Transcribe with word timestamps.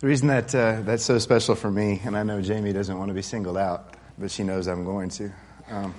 The 0.00 0.06
reason 0.06 0.28
that 0.28 0.54
uh, 0.54 0.82
that's 0.82 1.04
so 1.04 1.18
special 1.18 1.56
for 1.56 1.72
me, 1.72 2.00
and 2.04 2.16
I 2.16 2.22
know 2.22 2.40
Jamie 2.40 2.72
doesn't 2.72 2.96
want 2.96 3.08
to 3.08 3.14
be 3.14 3.22
singled 3.22 3.56
out, 3.56 3.96
but 4.16 4.30
she 4.30 4.44
knows 4.44 4.68
I'm 4.68 4.84
going 4.84 5.08
to, 5.08 5.32
um, 5.70 5.92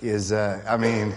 is 0.00 0.32
uh, 0.32 0.62
I 0.66 0.78
mean, 0.78 1.12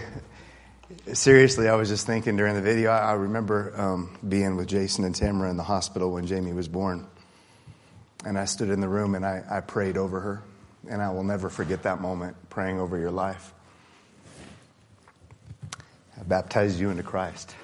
seriously, 1.14 1.66
I 1.66 1.76
was 1.76 1.88
just 1.88 2.06
thinking 2.06 2.36
during 2.36 2.54
the 2.54 2.60
video. 2.60 2.90
I, 2.90 2.98
I 2.98 3.12
remember 3.14 3.72
um, 3.80 4.18
being 4.28 4.56
with 4.56 4.68
Jason 4.68 5.06
and 5.06 5.14
Tamara 5.14 5.48
in 5.48 5.56
the 5.56 5.62
hospital 5.62 6.12
when 6.12 6.26
Jamie 6.26 6.52
was 6.52 6.68
born, 6.68 7.06
and 8.26 8.38
I 8.38 8.44
stood 8.44 8.68
in 8.68 8.82
the 8.82 8.88
room 8.88 9.14
and 9.14 9.24
I, 9.24 9.42
I 9.50 9.60
prayed 9.60 9.96
over 9.96 10.20
her, 10.20 10.42
and 10.90 11.00
I 11.00 11.08
will 11.08 11.24
never 11.24 11.48
forget 11.48 11.84
that 11.84 12.02
moment 12.02 12.36
praying 12.50 12.78
over 12.78 12.98
your 12.98 13.10
life. 13.10 13.54
I 16.20 16.22
baptized 16.24 16.78
you 16.78 16.90
into 16.90 17.02
Christ. 17.02 17.54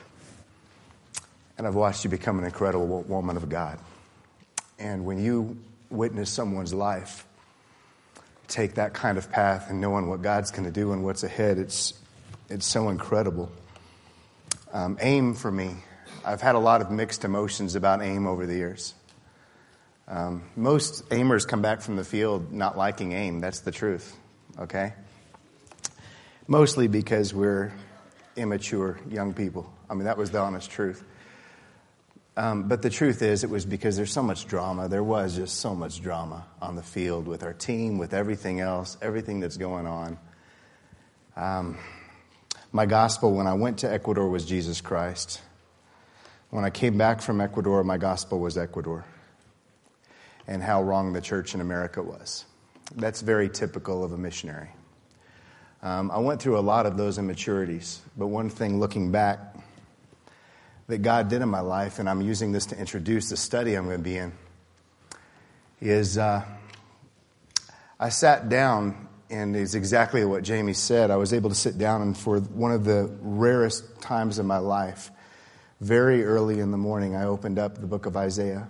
And 1.61 1.67
I've 1.67 1.75
watched 1.75 2.05
you 2.05 2.11
become 2.11 2.39
an 2.39 2.47
incredible 2.47 3.03
woman 3.03 3.37
of 3.37 3.51
God. 3.51 3.79
And 4.79 5.05
when 5.05 5.23
you 5.23 5.59
witness 5.91 6.31
someone's 6.31 6.73
life, 6.73 7.27
take 8.49 8.77
that 8.77 8.95
kind 8.95 9.19
of 9.19 9.31
path 9.31 9.69
and 9.69 9.79
knowing 9.79 10.09
what 10.09 10.23
God's 10.23 10.53
going 10.53 10.65
to 10.65 10.71
do 10.71 10.93
and 10.93 11.05
what's 11.05 11.23
ahead, 11.23 11.59
it's, 11.59 11.93
it's 12.49 12.65
so 12.65 12.89
incredible. 12.89 13.53
Um, 14.73 14.97
AIM 15.03 15.35
for 15.35 15.53
me, 15.53 15.75
I've 16.25 16.41
had 16.41 16.55
a 16.55 16.59
lot 16.59 16.81
of 16.81 16.91
mixed 16.91 17.27
emotions 17.27 17.75
about 17.75 18.01
AIM 18.01 18.27
over 18.27 18.47
the 18.47 18.55
years. 18.55 18.95
Um, 20.09 20.45
most 20.57 21.11
aimers 21.11 21.47
come 21.47 21.61
back 21.61 21.83
from 21.83 21.97
the 21.97 22.05
field 22.05 22.55
not 22.55 22.79
liking 22.79 23.13
AIM. 23.13 23.41
That's 23.41 23.61
the 23.61 23.71
truth, 23.71 24.17
okay? 24.59 24.95
Mostly 26.49 26.89
because 26.89 27.35
we're 27.35 27.71
immature 28.35 28.99
young 29.11 29.35
people. 29.35 29.71
I 29.91 29.93
mean, 29.93 30.05
that 30.05 30.17
was 30.17 30.31
the 30.31 30.41
honest 30.41 30.71
truth. 30.71 31.05
Um, 32.37 32.69
but 32.69 32.81
the 32.83 32.91
truth 32.91 33.23
is, 33.23 33.45
it 33.45 33.51
was 33.51 33.67
because 33.67 33.97
there's 33.97 34.13
so 34.13 34.23
much 34.23 34.47
drama. 34.47 34.89
There 34.89 35.03
was 35.03 35.37
just 35.37 35.57
so 35.57 35.75
much 35.75 36.01
drama 36.01 36.47
on 36.63 36.77
the 36.77 36.83
field 36.83 37.27
with 37.27 37.43
our 37.43 37.53
team, 37.53 37.99
with 37.99 38.15
everything 38.15 38.61
else, 38.61 38.97
everything 39.03 39.41
that's 39.41 39.57
going 39.57 39.87
on. 39.87 40.19
Um, 41.37 41.77
my 42.73 42.87
gospel 42.87 43.33
when 43.33 43.47
I 43.47 43.55
went 43.55 43.79
to 43.79 43.93
Ecuador 43.93 44.29
was 44.29 44.47
Jesus 44.47 44.81
Christ. 44.81 45.41
When 46.51 46.65
I 46.65 46.71
came 46.71 46.97
back 46.97 47.21
from 47.21 47.41
Ecuador, 47.41 47.83
my 47.85 47.99
gospel 47.99 48.39
was 48.41 48.57
Ecuador 48.57 49.05
and 50.47 50.63
how 50.63 50.83
wrong 50.83 51.13
the 51.13 51.21
church 51.21 51.55
in 51.55 51.61
America 51.61 52.03
was. 52.03 52.45
That's 52.97 53.21
very 53.21 53.49
typical 53.49 54.03
of 54.03 54.13
a 54.13 54.19
missionary. 54.19 54.71
Um, 55.83 56.11
I 56.11 56.19
went 56.19 56.43
through 56.43 56.59
a 56.59 56.61
lot 56.61 56.87
of 56.87 56.97
those 56.97 57.19
immaturities, 57.19 58.03
but 58.17 58.27
one 58.27 58.51
thing 58.51 58.81
looking 58.81 59.11
back 59.11 59.50
that 60.91 61.03
God 61.03 61.29
did 61.29 61.41
in 61.41 61.49
my 61.49 61.61
life, 61.61 61.99
and 61.99 62.09
I'm 62.09 62.21
using 62.21 62.53
this 62.53 62.67
to 62.67 62.79
introduce 62.79 63.31
the 63.31 63.37
study 63.37 63.75
I'm 63.75 63.85
going 63.85 63.99
to 63.99 64.03
be 64.03 64.17
in, 64.17 64.33
is 65.81 66.19
uh, 66.19 66.45
I 67.99 68.09
sat 68.09 68.49
down, 68.49 69.09
and 69.31 69.57
it's 69.57 69.75
exactly 69.75 70.25
what 70.25 70.43
Jamie 70.43 70.73
said. 70.73 71.11
I 71.11 71.17
was 71.17 71.33
able 71.33 71.49
to 71.49 71.57
sit 71.57 71.79
down, 71.79 72.03
and 72.03 72.17
for 72.17 72.41
one 72.41 72.73
of 72.73 72.85
the 72.85 73.11
rarest 73.21 74.01
times 74.01 74.39
in 74.39 74.47
my 74.47 74.59
life, 74.59 75.11
very 75.81 76.25
early 76.25 76.61
in 76.61 76.73
the 76.73 76.79
morning, 76.79 77.15
I 77.17 77.25
opened 77.25 77.59
up 77.59 77.81
the 77.81 77.87
book 77.87 78.07
of 78.07 78.17
Isaiah. 78.17 78.69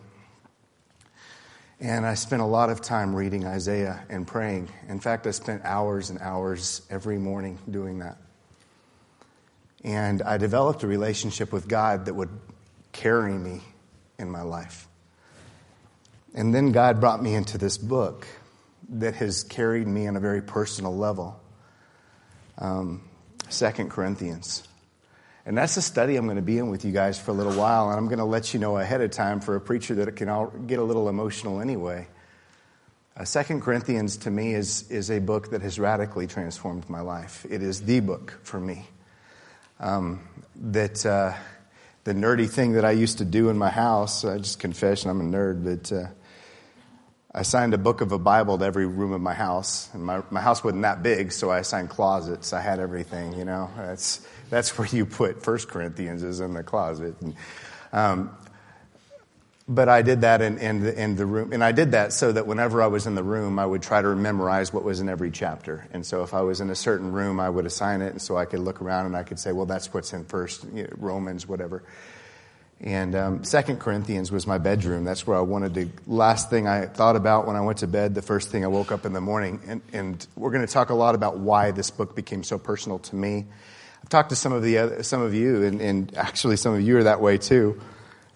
And 1.81 2.05
I 2.05 2.13
spent 2.13 2.43
a 2.43 2.47
lot 2.47 2.69
of 2.69 2.83
time 2.83 3.15
reading 3.15 3.47
Isaiah 3.47 4.05
and 4.11 4.27
praying. 4.27 4.69
In 4.89 5.01
fact, 5.01 5.27
I 5.27 5.31
spent 5.31 5.65
hours 5.65 6.11
and 6.11 6.19
hours 6.21 6.83
every 6.91 7.17
morning 7.17 7.59
doing 7.71 8.01
that. 8.01 8.19
And 9.83 10.23
I 10.23 10.37
developed 10.37 10.83
a 10.83 10.87
relationship 10.87 11.53
with 11.53 11.69
God 11.69 12.07
that 12.07 12.15
would 12.15 12.31
carry 12.93 13.33
me 13.33 13.61
in 14.19 14.31
my 14.31 14.43
life. 14.43 14.87
And 16.35 16.55
then 16.55 16.73
God 16.73 17.01
brought 17.01 17.23
me 17.23 17.35
into 17.35 17.59
this 17.59 17.79
book 17.79 18.27
that 18.91 19.15
has 19.17 19.43
carried 19.43 19.87
me 19.87 20.07
on 20.07 20.17
a 20.17 20.21
very 20.21 20.43
personal 20.43 20.97
level 20.97 21.41
um, 22.59 23.03
Second 23.49 23.91
Corinthians. 23.91 24.67
And 25.47 25.57
that's 25.57 25.75
the 25.75 25.83
study 25.83 26.17
I'm 26.17 26.27
going 26.27 26.37
to 26.37 26.43
be 26.43 26.59
in 26.59 26.69
with 26.69 26.85
you 26.85 26.93
guys 26.93 27.19
for 27.19 27.31
a 27.31 27.35
little 27.35 27.55
while. 27.55 27.89
And 27.89 27.99
I'm 27.99 28.07
going 28.07 28.19
to 28.19 28.25
let 28.25 28.53
you 28.53 28.61
know 28.61 28.77
ahead 28.77 29.01
of 29.01 29.11
time 29.11 29.41
for 29.41 29.57
a 29.57 29.61
preacher 29.61 29.95
that 29.97 30.09
it 30.09 30.17
can 30.17 30.29
all 30.29 30.49
get 30.49 30.79
a 30.79 30.85
little 30.85 31.09
emotional 31.09 31.61
anyway. 31.61 32.07
Uh, 33.17 33.25
Second 33.25 33.63
Corinthians 33.63 34.19
to 34.19 34.31
me 34.31 34.55
is, 34.55 34.89
is 34.91 35.11
a 35.11 35.19
book 35.19 35.51
that 35.51 35.63
has 35.63 35.79
radically 35.79 36.27
transformed 36.27 36.89
my 36.89 37.01
life. 37.01 37.47
It 37.49 37.63
is 37.63 37.83
the 37.83 38.01
book 38.01 38.39
for 38.43 38.61
me. 38.61 38.87
Um, 39.81 40.21
that 40.57 41.07
uh, 41.07 41.33
the 42.05 42.13
nerdy 42.13 42.49
thing 42.49 42.73
that 42.73 42.85
I 42.85 42.91
used 42.91 43.19
to 43.19 43.25
do 43.25 43.49
in 43.49 43.57
my 43.57 43.71
house, 43.71 44.27
I 44.27 44.37
just 44.37 44.59
confess 44.59 45.07
I'm 45.07 45.23
a 45.23 45.25
nerd, 45.25 45.65
but 45.65 45.91
uh, 45.91 46.09
I 47.33 47.41
assigned 47.41 47.73
a 47.73 47.79
book 47.79 48.03
of 48.03 48.13
a 48.13 48.19
Bible 48.19 48.59
to 48.59 48.65
every 48.65 48.87
room 48.87 49.13
of 49.13 49.23
my 49.23 49.33
house. 49.33 49.89
And 49.95 50.05
my, 50.05 50.23
my 50.31 50.43
house 50.43 50.63
wasn't 50.63 50.83
that 50.83 51.03
big, 51.03 51.33
so 51.33 51.49
I 51.49 51.61
assigned 51.61 51.89
closets. 51.89 52.53
I 52.53 52.61
had 52.61 52.79
everything, 52.79 53.33
you 53.33 53.47
know. 53.47 53.71
That's, 53.75 54.27
that's 54.51 54.77
where 54.77 54.89
you 54.89 55.07
put 55.07 55.43
First 55.43 55.69
Corinthians 55.69 56.23
is 56.23 56.41
in 56.41 56.53
the 56.53 56.63
closet. 56.63 57.15
And, 57.23 57.35
um, 57.95 58.37
but 59.71 59.89
I 59.89 60.03
did 60.03 60.23
that 60.23 60.43
in, 60.43 60.59
in, 60.59 60.85
in 60.85 61.15
the 61.15 61.25
room. 61.25 61.53
And 61.53 61.63
I 61.63 61.71
did 61.71 61.93
that 61.93 62.13
so 62.13 62.33
that 62.33 62.45
whenever 62.45 62.83
I 62.83 62.89
was 62.89 63.07
in 63.07 63.15
the 63.15 63.23
room, 63.23 63.57
I 63.57 63.65
would 63.65 63.83
try 63.83 64.03
to 64.03 64.17
memorize 64.17 64.73
what 64.73 64.83
was 64.83 64.99
in 64.99 65.09
every 65.09 65.31
chapter. 65.31 65.87
And 65.93 66.05
so 66.05 66.25
if 66.25 66.35
I 66.35 66.41
was 66.41 66.61
in 66.61 66.71
a 66.71 66.75
certain 66.75 67.13
room, 67.13 67.39
I 67.39 67.49
would 67.49 67.67
assign 67.67 68.03
it. 68.03 68.11
And 68.11 68.21
so 68.21 68.37
I 68.37 68.47
could 68.47 68.59
look 68.59 68.83
around 68.83 69.07
and 69.07 69.17
I 69.17 69.23
could 69.23 69.39
say, 69.39 69.53
well, 69.53 69.67
that's 69.67 69.95
what's 69.95 70.13
in 70.13 70.25
first, 70.25 70.67
you 70.75 70.83
know, 70.83 70.89
Romans, 70.97 71.47
whatever. 71.47 71.85
And 72.81 73.15
um, 73.15 73.45
Second 73.45 73.79
Corinthians 73.79 74.33
was 74.33 74.45
my 74.45 74.59
bedroom. 74.59 75.05
That's 75.05 75.25
where 75.25 75.37
I 75.37 75.43
wanted 75.43 75.75
to. 75.75 75.89
Last 76.09 76.51
thing 76.51 76.67
I 76.67 76.87
thought 76.87 77.15
about 77.15 77.47
when 77.47 77.55
I 77.55 77.61
went 77.61 77.79
to 77.79 77.87
bed. 77.87 78.17
The 78.17 78.23
first 78.23 78.49
thing 78.49 78.65
I 78.65 78.69
woke 78.69 78.91
up 78.91 79.07
in 79.07 79.13
the 79.13 79.21
morning. 79.21 79.61
And, 79.69 79.83
and 79.93 80.27
we're 80.35 80.51
going 80.51 80.67
to 80.67 80.73
talk 80.73 80.91
a 80.91 80.95
lot 80.95 81.15
about 81.15 81.39
why 81.39 81.71
this 81.71 81.91
book 81.91 82.17
became 82.17 82.43
so 82.43 82.59
personal 82.59 82.99
to 82.99 83.15
me. 83.15 83.47
I've 84.03 84.09
talked 84.09 84.31
to 84.31 84.37
some 84.37 84.53
of 84.53 84.65
the 84.65 84.79
other, 84.79 85.03
some 85.05 85.23
of 85.23 85.33
you, 85.33 85.63
and, 85.63 85.81
and 85.81 86.17
actually 86.17 86.57
some 86.57 86.75
of 86.75 86.81
you 86.81 86.97
are 86.97 87.05
that 87.05 87.21
way 87.21 87.39
too. 87.39 87.81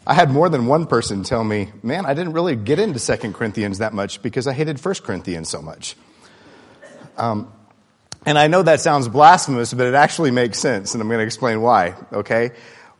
I 0.06 0.12
had 0.12 0.30
more 0.30 0.50
than 0.50 0.66
one 0.66 0.86
person 0.86 1.22
tell 1.22 1.42
me, 1.42 1.72
man, 1.82 2.04
I 2.04 2.12
didn't 2.12 2.34
really 2.34 2.56
get 2.56 2.78
into 2.78 2.98
Second 2.98 3.34
Corinthians 3.34 3.78
that 3.78 3.94
much 3.94 4.20
because 4.20 4.46
I 4.46 4.52
hated 4.52 4.78
First 4.78 5.02
Corinthians 5.02 5.48
so 5.48 5.62
much. 5.62 5.96
Um, 7.16 7.50
and 8.26 8.38
I 8.38 8.48
know 8.48 8.62
that 8.62 8.80
sounds 8.80 9.08
blasphemous, 9.08 9.72
but 9.72 9.86
it 9.86 9.94
actually 9.94 10.30
makes 10.30 10.58
sense, 10.58 10.94
and 10.94 11.00
I'm 11.00 11.08
going 11.08 11.20
to 11.20 11.24
explain 11.24 11.62
why, 11.62 11.94
okay? 12.12 12.52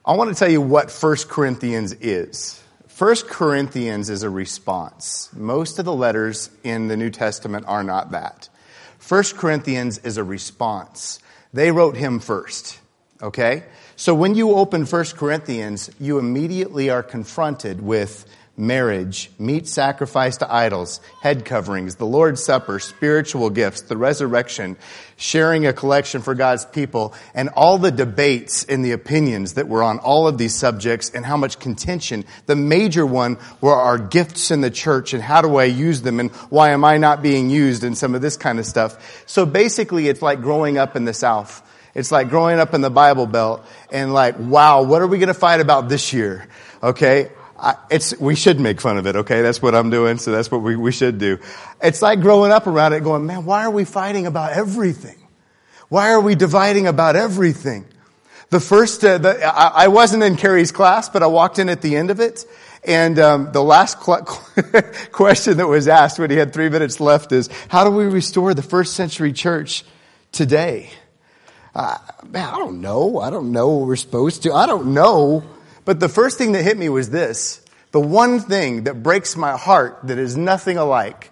I 0.05 0.15
want 0.17 0.31
to 0.31 0.37
tell 0.37 0.51
you 0.51 0.61
what 0.61 0.91
First 0.91 1.29
Corinthians 1.29 1.93
is. 1.95 2.63
First 2.89 3.27
Corinthians 3.27 4.09
is 4.09 4.23
a 4.23 4.31
response. 4.31 5.29
Most 5.35 5.79
of 5.79 5.85
the 5.85 5.95
letters 5.95 6.49
in 6.63 6.89
the 6.89 6.97
New 6.97 7.11
Testament 7.11 7.67
are 7.67 7.83
not 7.83 8.13
that. 8.13 8.49
First 8.99 9.37
Corinthians 9.37 9.99
is 9.99 10.17
a 10.17 10.25
response. 10.25 11.19
They 11.53 11.71
wrote 11.71 11.97
him 11.97 12.19
first, 12.19 12.79
okay? 13.23 13.65
So 13.97 14.15
when 14.15 14.35
you 14.35 14.53
open 14.53 14.87
1 14.87 15.05
Corinthians, 15.17 15.91
you 16.01 16.19
immediately 16.19 16.91
are 16.91 17.03
confronted 17.03 17.81
with 17.81 18.27
marriage, 18.57 19.31
meat 19.39 19.67
sacrificed 19.67 20.41
to 20.41 20.53
idols, 20.53 21.01
head 21.21 21.45
coverings, 21.45 21.97
the 21.97 22.07
Lord's 22.07 22.43
Supper, 22.43 22.79
spiritual 22.79 23.51
gifts, 23.51 23.83
the 23.83 23.97
resurrection, 23.97 24.77
sharing 25.17 25.67
a 25.67 25.73
collection 25.73 26.23
for 26.23 26.35
God's 26.35 26.65
people, 26.65 27.15
and 27.35 27.49
all 27.51 27.79
the 27.79 27.91
debates 27.91 28.65
and 28.65 28.85
the 28.85 28.93
opinions 28.93 29.55
that 29.55 29.69
were 29.69 29.83
on 29.83 29.99
all 29.99 30.29
of 30.29 30.39
these 30.39 30.55
subjects 30.55 31.11
and 31.11 31.27
how 31.27 31.37
much 31.37 31.59
contention. 31.59 32.25
The 32.47 32.57
major 32.57 33.05
one 33.05 33.39
were 33.61 33.75
our 33.75 33.99
gifts 33.99 34.51
in 34.51 34.61
the 34.61 34.71
church 34.71 35.15
and 35.15 35.23
how 35.23 35.43
do 35.43 35.57
I 35.57 35.65
use 35.65 36.03
them 36.03 36.21
and 36.21 36.31
why 36.51 36.71
am 36.71 36.85
I 36.85 36.99
not 36.99 37.23
being 37.23 37.51
used 37.51 37.83
and 37.83 37.99
some 37.99 38.15
of 38.15 38.23
this 38.23 38.37
kind 38.37 38.59
of 38.59 38.67
stuff. 38.67 39.25
So 39.27 39.47
basically 39.47 40.09
it's 40.09 40.23
like 40.23 40.41
growing 40.41 40.79
up 40.79 40.95
in 40.95 41.05
the 41.05 41.15
South 41.15 41.63
it's 41.95 42.11
like 42.11 42.29
growing 42.29 42.59
up 42.59 42.75
in 42.75 42.81
the 42.81 42.91
Bible 42.91 43.27
Belt 43.27 43.65
and 43.91 44.13
like, 44.13 44.39
wow, 44.39 44.83
what 44.83 45.01
are 45.01 45.07
we 45.07 45.19
going 45.19 45.29
to 45.29 45.35
fight 45.35 45.61
about 45.61 45.89
this 45.89 46.13
year? 46.13 46.47
Okay. 46.83 47.31
I, 47.57 47.77
it's, 47.89 48.19
we 48.19 48.35
should 48.35 48.59
make 48.59 48.81
fun 48.81 48.99
of 48.99 49.07
it, 49.07 49.17
okay? 49.17 49.41
That's 49.41 49.63
what 49.63 49.75
I'm 49.75 49.89
doing, 49.89 50.19
so 50.19 50.33
that's 50.33 50.51
what 50.51 50.61
we, 50.61 50.75
we 50.75 50.91
should 50.91 51.19
do. 51.19 51.39
It's 51.81 52.03
like 52.03 52.21
growing 52.21 52.51
up 52.51 52.67
around 52.67 52.95
it 52.95 53.05
going, 53.05 53.27
man, 53.27 53.45
why 53.45 53.65
are 53.65 53.71
we 53.71 53.85
fighting 53.85 54.27
about 54.27 54.53
everything? 54.53 55.17
Why 55.89 56.11
are 56.11 56.21
we 56.21 56.35
dividing 56.35 56.89
about 56.89 57.15
everything? 57.15 57.87
The 58.51 58.61
first, 58.61 59.05
uh, 59.05 59.19
the, 59.19 59.45
I, 59.45 59.85
I, 59.85 59.89
wasn't 59.89 60.25
in 60.25 60.37
Carrie's 60.37 60.73
class, 60.73 61.09
but 61.09 61.23
I 61.23 61.27
walked 61.27 61.59
in 61.59 61.69
at 61.69 61.81
the 61.81 61.97
end 61.97 62.11
of 62.11 62.21
it, 62.21 62.45
and 62.85 63.19
um, 63.19 63.53
the 63.53 63.63
last 63.63 64.03
cl- 64.03 64.25
question 65.13 65.57
that 65.59 65.67
was 65.67 65.89
asked 65.89 66.19
when 66.19 66.31
he 66.31 66.37
had 66.37 66.53
three 66.53 66.69
minutes 66.69 67.01
left 67.01 67.33
is, 67.33 67.49
how 67.69 67.85
do 67.85 67.91
we 67.91 68.05
restore 68.05 68.53
the 68.53 68.63
first 68.63 68.95
century 68.95 69.33
church 69.33 69.85
today? 70.33 70.91
Uh, 71.75 71.99
man, 72.29 72.49
I 72.49 72.59
don't 72.59 72.81
know. 72.81 73.19
I 73.19 73.31
don't 73.31 73.51
know 73.51 73.69
what 73.71 73.89
we're 73.89 73.97
supposed 73.97 74.45
to. 74.45 74.53
I 74.53 74.67
don't 74.67 74.95
know. 74.95 75.43
But 75.85 76.01
the 76.01 76.09
first 76.09 76.39
thing 76.39 76.53
that 76.53 76.63
hit 76.63 76.79
me 76.79 76.89
was 76.89 77.11
this. 77.11 77.61
The 77.91 78.01
one 78.01 78.41
thing 78.41 78.85
that 78.85 79.03
breaks 79.03 79.37
my 79.37 79.57
heart 79.57 80.01
that 80.05 80.19
is 80.19 80.37
nothing 80.37 80.77
alike 80.77 81.31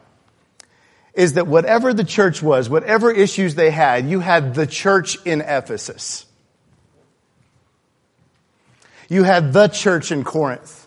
is 1.15 1.35
that 1.35 1.47
whatever 1.47 1.93
the 1.93 2.05
church 2.05 2.43
was, 2.43 2.71
whatever 2.71 3.11
issues 3.11 3.55
they 3.55 3.71
had, 3.71 4.09
you 4.09 4.21
had 4.21 4.55
the 4.55 4.67
church 4.67 5.19
in 5.25 5.41
Ephesus. 5.41 6.27
You 9.09 9.25
had 9.25 9.53
the 9.53 9.69
church 9.69 10.11
in 10.11 10.25
Corinth. 10.25 10.87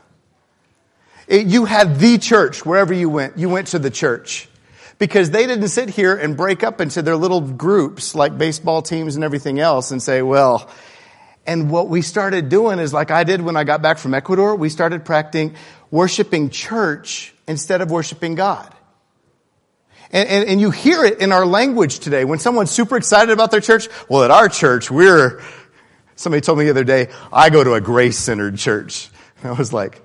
It, 1.27 1.47
you 1.47 1.65
had 1.65 1.99
the 1.99 2.17
church 2.17 2.65
wherever 2.65 2.93
you 2.93 3.09
went. 3.09 3.37
You 3.37 3.49
went 3.49 3.67
to 3.67 3.79
the 3.79 3.91
church 3.91 4.47
because 4.97 5.29
they 5.29 5.45
didn't 5.45 5.67
sit 5.67 5.89
here 5.89 6.15
and 6.15 6.37
break 6.37 6.63
up 6.63 6.79
into 6.79 7.01
their 7.01 7.15
little 7.15 7.41
groups 7.41 8.15
like 8.15 8.37
baseball 8.37 8.81
teams 8.81 9.15
and 9.15 9.23
everything 9.23 9.59
else 9.59 9.91
and 9.91 10.01
say, 10.01 10.21
well, 10.21 10.69
and 11.45 11.69
what 11.69 11.89
we 11.89 12.01
started 12.01 12.49
doing 12.49 12.79
is 12.79 12.93
like 12.93 13.11
I 13.11 13.23
did 13.23 13.41
when 13.41 13.57
I 13.57 13.63
got 13.63 13.81
back 13.81 13.97
from 13.97 14.13
Ecuador, 14.13 14.55
we 14.55 14.69
started 14.69 15.05
practicing 15.05 15.55
worshiping 15.91 16.49
church 16.49 17.33
instead 17.47 17.81
of 17.81 17.91
worshiping 17.91 18.35
God. 18.35 18.73
And, 20.11 20.29
and, 20.29 20.49
and, 20.49 20.61
you 20.61 20.71
hear 20.71 21.03
it 21.03 21.19
in 21.19 21.31
our 21.31 21.45
language 21.45 21.99
today. 21.99 22.25
When 22.25 22.39
someone's 22.39 22.71
super 22.71 22.95
excited 22.95 23.31
about 23.31 23.51
their 23.51 23.59
church, 23.59 23.89
well, 24.07 24.23
at 24.23 24.31
our 24.31 24.47
church, 24.47 24.89
we're, 24.89 25.41
somebody 26.15 26.41
told 26.41 26.59
me 26.59 26.65
the 26.65 26.71
other 26.71 26.83
day, 26.83 27.09
I 27.33 27.49
go 27.49 27.63
to 27.63 27.73
a 27.73 27.81
grace 27.81 28.17
centered 28.17 28.57
church. 28.57 29.09
I 29.43 29.51
was 29.51 29.73
like, 29.73 30.01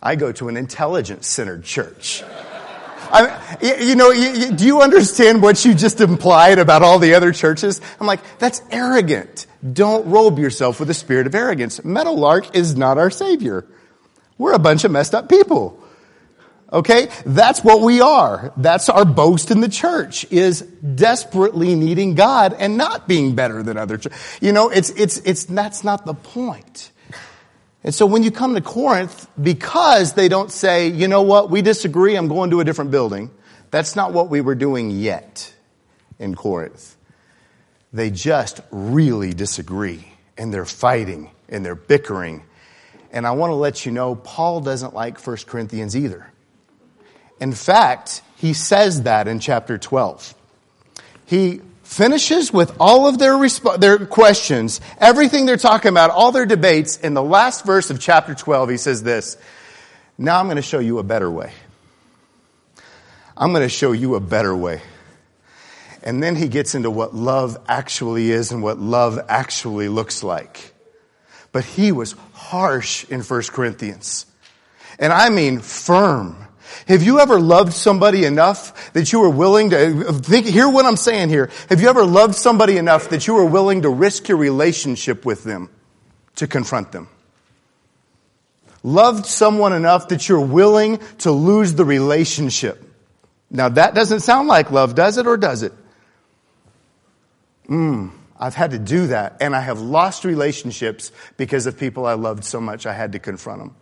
I 0.00 0.14
go 0.16 0.32
to 0.32 0.48
an 0.48 0.56
intelligence 0.56 1.26
centered 1.26 1.64
church. 1.64 2.22
I, 3.10 3.58
you 3.62 3.96
know, 3.96 4.10
you, 4.10 4.52
do 4.52 4.64
you 4.64 4.82
understand 4.82 5.42
what 5.42 5.64
you 5.64 5.74
just 5.74 6.00
implied 6.00 6.58
about 6.58 6.82
all 6.82 6.98
the 6.98 7.14
other 7.14 7.32
churches? 7.32 7.80
I'm 8.00 8.06
like, 8.06 8.20
that's 8.38 8.62
arrogant. 8.70 9.46
Don't 9.72 10.06
robe 10.06 10.38
yourself 10.38 10.80
with 10.80 10.90
a 10.90 10.94
spirit 10.94 11.26
of 11.26 11.34
arrogance. 11.34 11.84
Meadowlark 11.84 12.54
is 12.54 12.76
not 12.76 12.98
our 12.98 13.10
savior. 13.10 13.66
We're 14.36 14.54
a 14.54 14.58
bunch 14.58 14.84
of 14.84 14.90
messed 14.90 15.14
up 15.14 15.28
people. 15.28 15.82
Okay? 16.72 17.08
That's 17.24 17.64
what 17.64 17.80
we 17.80 18.00
are. 18.00 18.52
That's 18.56 18.88
our 18.88 19.04
boast 19.04 19.50
in 19.50 19.60
the 19.60 19.68
church 19.68 20.26
is 20.30 20.60
desperately 20.60 21.74
needing 21.74 22.14
God 22.14 22.54
and 22.58 22.76
not 22.76 23.08
being 23.08 23.34
better 23.34 23.62
than 23.62 23.76
other. 23.76 23.98
You 24.40 24.52
know, 24.52 24.68
it's, 24.68 24.90
it's, 24.90 25.18
it's, 25.18 25.44
that's 25.44 25.82
not 25.82 26.04
the 26.04 26.14
point. 26.14 26.92
And 27.84 27.94
so 27.94 28.06
when 28.06 28.22
you 28.22 28.30
come 28.30 28.54
to 28.54 28.60
Corinth, 28.60 29.28
because 29.40 30.14
they 30.14 30.28
don't 30.28 30.50
say, 30.50 30.88
you 30.88 31.08
know 31.08 31.22
what, 31.22 31.50
we 31.50 31.62
disagree, 31.62 32.16
I'm 32.16 32.28
going 32.28 32.50
to 32.50 32.60
a 32.60 32.64
different 32.64 32.90
building, 32.90 33.30
that's 33.70 33.94
not 33.94 34.12
what 34.12 34.30
we 34.30 34.40
were 34.40 34.54
doing 34.54 34.90
yet 34.90 35.54
in 36.18 36.34
Corinth. 36.34 36.96
They 37.92 38.10
just 38.10 38.60
really 38.70 39.32
disagree 39.32 40.12
and 40.36 40.52
they're 40.52 40.64
fighting 40.64 41.30
and 41.48 41.64
they're 41.64 41.74
bickering. 41.74 42.42
And 43.12 43.26
I 43.26 43.30
want 43.30 43.50
to 43.50 43.54
let 43.54 43.86
you 43.86 43.92
know, 43.92 44.14
Paul 44.14 44.60
doesn't 44.60 44.94
like 44.94 45.24
1 45.24 45.36
Corinthians 45.46 45.96
either. 45.96 46.30
In 47.40 47.52
fact, 47.52 48.22
he 48.36 48.52
says 48.52 49.02
that 49.02 49.28
in 49.28 49.38
chapter 49.38 49.78
12. 49.78 50.34
He 51.24 51.60
finishes 51.88 52.52
with 52.52 52.76
all 52.78 53.08
of 53.08 53.18
their, 53.18 53.32
resp- 53.32 53.80
their 53.80 54.04
questions, 54.04 54.80
everything 54.98 55.46
they're 55.46 55.56
talking 55.56 55.88
about, 55.88 56.10
all 56.10 56.32
their 56.32 56.44
debates. 56.44 56.98
In 56.98 57.14
the 57.14 57.22
last 57.22 57.64
verse 57.64 57.88
of 57.88 57.98
chapter 57.98 58.34
12, 58.34 58.68
he 58.68 58.76
says 58.76 59.02
this 59.02 59.38
Now 60.18 60.38
I'm 60.38 60.46
going 60.46 60.56
to 60.56 60.62
show 60.62 60.80
you 60.80 60.98
a 60.98 61.02
better 61.02 61.30
way. 61.30 61.50
I'm 63.36 63.52
going 63.52 63.62
to 63.62 63.70
show 63.70 63.92
you 63.92 64.16
a 64.16 64.20
better 64.20 64.54
way. 64.54 64.82
And 66.02 66.22
then 66.22 66.36
he 66.36 66.48
gets 66.48 66.74
into 66.74 66.90
what 66.90 67.14
love 67.14 67.56
actually 67.66 68.30
is 68.30 68.52
and 68.52 68.62
what 68.62 68.78
love 68.78 69.18
actually 69.28 69.88
looks 69.88 70.22
like. 70.22 70.74
But 71.52 71.64
he 71.64 71.90
was 71.90 72.14
harsh 72.34 73.04
in 73.08 73.22
1 73.22 73.42
Corinthians. 73.44 74.26
And 74.98 75.12
I 75.12 75.30
mean 75.30 75.60
firm. 75.60 76.47
Have 76.86 77.02
you 77.02 77.20
ever 77.20 77.40
loved 77.40 77.72
somebody 77.72 78.24
enough 78.24 78.92
that 78.92 79.12
you 79.12 79.20
were 79.20 79.30
willing 79.30 79.70
to 79.70 80.12
think, 80.12 80.46
hear 80.46 80.68
what 80.68 80.84
I'm 80.84 80.96
saying 80.96 81.28
here. 81.28 81.50
Have 81.68 81.80
you 81.80 81.88
ever 81.88 82.04
loved 82.04 82.34
somebody 82.34 82.76
enough 82.76 83.10
that 83.10 83.26
you 83.26 83.34
were 83.34 83.44
willing 83.44 83.82
to 83.82 83.88
risk 83.88 84.28
your 84.28 84.38
relationship 84.38 85.24
with 85.24 85.44
them 85.44 85.70
to 86.36 86.46
confront 86.46 86.92
them? 86.92 87.08
Loved 88.82 89.26
someone 89.26 89.72
enough 89.72 90.08
that 90.08 90.28
you're 90.28 90.40
willing 90.40 90.98
to 91.18 91.32
lose 91.32 91.74
the 91.74 91.84
relationship. 91.84 92.84
Now 93.50 93.68
that 93.70 93.94
doesn't 93.94 94.20
sound 94.20 94.48
like 94.48 94.70
love, 94.70 94.94
does 94.94 95.18
it 95.18 95.26
or 95.26 95.36
does 95.36 95.62
it? 95.62 95.72
Hmm. 97.66 98.08
I've 98.40 98.54
had 98.54 98.70
to 98.70 98.78
do 98.78 99.08
that 99.08 99.38
and 99.40 99.54
I 99.54 99.60
have 99.60 99.80
lost 99.80 100.24
relationships 100.24 101.10
because 101.36 101.66
of 101.66 101.76
people 101.76 102.06
I 102.06 102.14
loved 102.14 102.44
so 102.44 102.60
much 102.60 102.86
I 102.86 102.92
had 102.92 103.12
to 103.12 103.18
confront 103.18 103.60
them. 103.60 103.76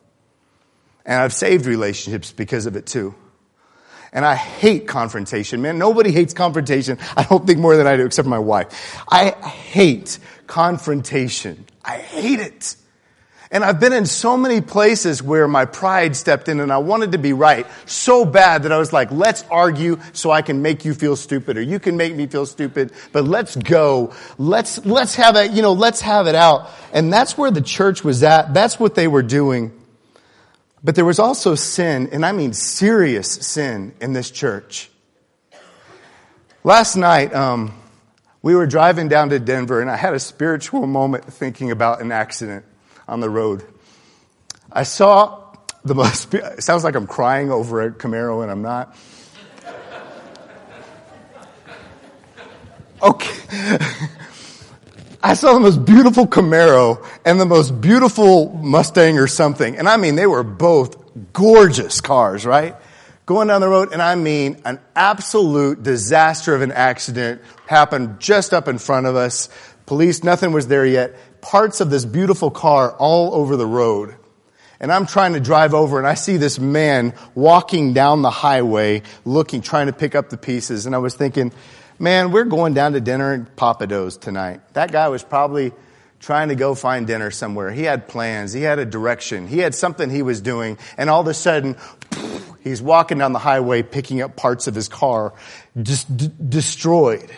And 1.07 1.23
I've 1.23 1.33
saved 1.33 1.67
relationships 1.67 2.33
because 2.33 2.67
of 2.67 2.77
it 2.77 2.85
too. 2.85 3.15
And 4.13 4.25
I 4.25 4.35
hate 4.35 4.89
confrontation, 4.89 5.63
man. 5.63 5.79
Nobody 5.79 6.11
hates 6.11 6.35
confrontation. 6.35 6.99
I 7.17 7.23
don't 7.25 7.47
think 7.47 7.59
more 7.59 7.77
than 7.77 7.87
I 7.87 7.97
do, 7.97 8.05
except 8.05 8.27
my 8.27 8.39
wife. 8.39 9.03
I 9.09 9.31
hate 9.31 10.19
confrontation. 10.47 11.65
I 11.85 11.99
hate 11.99 12.41
it. 12.41 12.77
And 13.51 13.63
I've 13.63 13.79
been 13.79 13.93
in 13.93 14.07
so 14.07 14.37
many 14.37 14.61
places 14.61 15.23
where 15.23 15.47
my 15.47 15.67
pride 15.67 16.17
stepped 16.17 16.49
in 16.49 16.59
and 16.59 16.73
I 16.73 16.79
wanted 16.79 17.13
to 17.13 17.19
be 17.19 17.33
right 17.33 17.65
so 17.85 18.25
bad 18.25 18.65
that 18.65 18.73
I 18.73 18.79
was 18.79 18.93
like, 18.93 19.13
let's 19.13 19.45
argue 19.51 20.01
so 20.13 20.33
I 20.33 20.43
can 20.43 20.63
make 20.63 20.85
you 20.85 20.95
feel 20.95 21.15
stupid 21.15 21.57
or 21.57 21.63
you 21.63 21.79
can 21.79 21.97
make 21.97 22.15
me 22.15 22.27
feel 22.27 22.47
stupid, 22.47 22.93
but 23.13 23.25
let's 23.25 23.55
go. 23.55 24.13
Let's, 24.37 24.85
let's 24.85 25.15
have 25.15 25.37
it, 25.37 25.53
you 25.53 25.63
know, 25.63 25.75
let's 25.75 26.01
have 26.01 26.27
it 26.27 26.35
out. 26.35 26.71
And 26.93 27.13
that's 27.13 27.39
where 27.39 27.53
the 27.53 27.61
church 27.61 28.03
was 28.03 28.25
at. 28.25 28.53
That's 28.53 28.81
what 28.81 28.97
they 28.97 29.07
were 29.07 29.23
doing. 29.23 29.73
But 30.87 30.95
there 30.95 31.05
was 31.05 31.19
also 31.19 31.57
sin, 31.57 32.11
and 32.13 32.25
I 32.25 32.31
mean 32.31 32.53
serious 32.53 33.29
sin 33.29 33.93
in 34.01 34.13
this 34.13 34.31
church. 34.31 34.89
Last 36.63 36.95
night, 36.95 37.35
um, 37.35 37.75
we 38.41 38.55
were 38.55 38.69
driving 38.69 39.09
down 39.09 39.31
to 39.31 39.41
Denver, 39.41 39.81
and 39.81 39.91
I 39.91 39.97
had 39.97 40.15
a 40.15 40.21
spiritual 40.21 40.87
moment 40.87 41.25
thinking 41.25 41.73
about 41.73 42.03
an 42.03 42.13
accident 42.13 42.65
on 43.09 43.19
the 43.19 43.29
road. 43.29 43.65
I 44.71 44.85
saw 44.85 45.57
the 45.85 45.97
most, 45.97 46.33
it 46.35 46.63
sounds 46.63 46.85
like 46.85 46.95
I'm 46.95 47.09
crying 47.09 47.51
over 47.51 47.83
a 47.83 47.91
Camaro, 47.91 48.45
and 48.45 48.53
I'm 48.53 48.63
not. 48.63 48.97
Okay. 53.03 53.79
I 55.23 55.35
saw 55.35 55.55
the 55.55 55.61
most 55.61 55.85
beautiful 55.85 56.27
Camaro 56.27 57.05
and 57.25 57.41
the 57.41 57.47
most 57.47 57.81
beautiful 57.81 58.51
Mustang 58.51 59.19
or 59.19 59.27
something. 59.27 59.77
And 59.77 59.89
I 59.89 59.97
mean, 59.97 60.17
they 60.17 60.27
were 60.27 60.43
both 60.43 61.33
gorgeous 61.33 62.01
cars, 62.01 62.45
right? 62.45 62.77
Going 63.25 63.49
down 63.49 63.61
the 63.61 63.69
road, 63.69 63.93
and 63.93 64.01
I 64.01 64.15
mean, 64.15 64.61
an 64.65 64.79
absolute 64.95 65.83
disaster 65.83 66.55
of 66.55 66.63
an 66.63 66.71
accident 66.71 67.43
happened 67.67 68.21
just 68.21 68.55
up 68.55 68.69
in 68.69 68.79
front 68.79 69.07
of 69.07 69.17
us. 69.17 69.49
Police, 69.87 70.23
nothing 70.23 70.53
was 70.53 70.69
there 70.69 70.87
yet. 70.87 71.41
Parts 71.41 71.81
of 71.81 71.91
this 71.91 72.05
beautiful 72.05 72.51
car 72.51 72.93
all 72.93 73.35
over 73.35 73.57
the 73.57 73.67
road. 73.67 74.15
And 74.79 74.93
I'm 74.93 75.07
trying 75.07 75.33
to 75.33 75.41
drive 75.41 75.73
over 75.75 75.99
and 75.99 76.07
I 76.07 76.15
see 76.15 76.37
this 76.37 76.59
man 76.59 77.15
walking 77.35 77.95
down 77.95 78.23
the 78.23 78.31
highway 78.31 79.03
looking, 79.25 79.63
trying 79.63 79.87
to 79.87 79.93
pick 79.93 80.15
up 80.15 80.29
the 80.29 80.37
pieces. 80.37 80.87
And 80.87 80.95
I 80.95 80.99
was 80.99 81.15
thinking, 81.15 81.53
man, 81.99 82.31
we're 82.31 82.45
going 82.45 82.75
down 82.75 82.93
to 82.93 83.01
dinner 83.01 83.33
in 83.35 83.47
Pappadeaux 83.47 84.21
tonight. 84.21 84.61
That 84.75 84.93
guy 84.93 85.09
was 85.09 85.23
probably 85.23 85.73
trying 86.21 86.49
to 86.49 86.55
go 86.55 86.75
find 86.75 87.07
dinner 87.07 87.31
somewhere. 87.31 87.71
He 87.71 87.83
had 87.83 88.09
plans. 88.09 88.53
He 88.53 88.63
had 88.63 88.79
a 88.79 88.85
direction. 88.85 89.47
He 89.47 89.59
had 89.59 89.75
something 89.75 90.11
he 90.11 90.23
was 90.23 90.41
doing. 90.41 90.79
And 90.97 91.11
all 91.11 91.21
of 91.21 91.27
a 91.27 91.35
sudden, 91.35 91.77
he's 92.65 92.81
walking 92.81 93.19
down 93.19 93.33
the 93.33 93.39
highway 93.39 93.83
picking 93.83 94.21
up 94.21 94.37
parts 94.37 94.67
of 94.67 94.75
his 94.75 94.89
car, 94.89 95.35
just 95.81 96.15
d- 96.17 96.31
destroyed. 96.49 97.31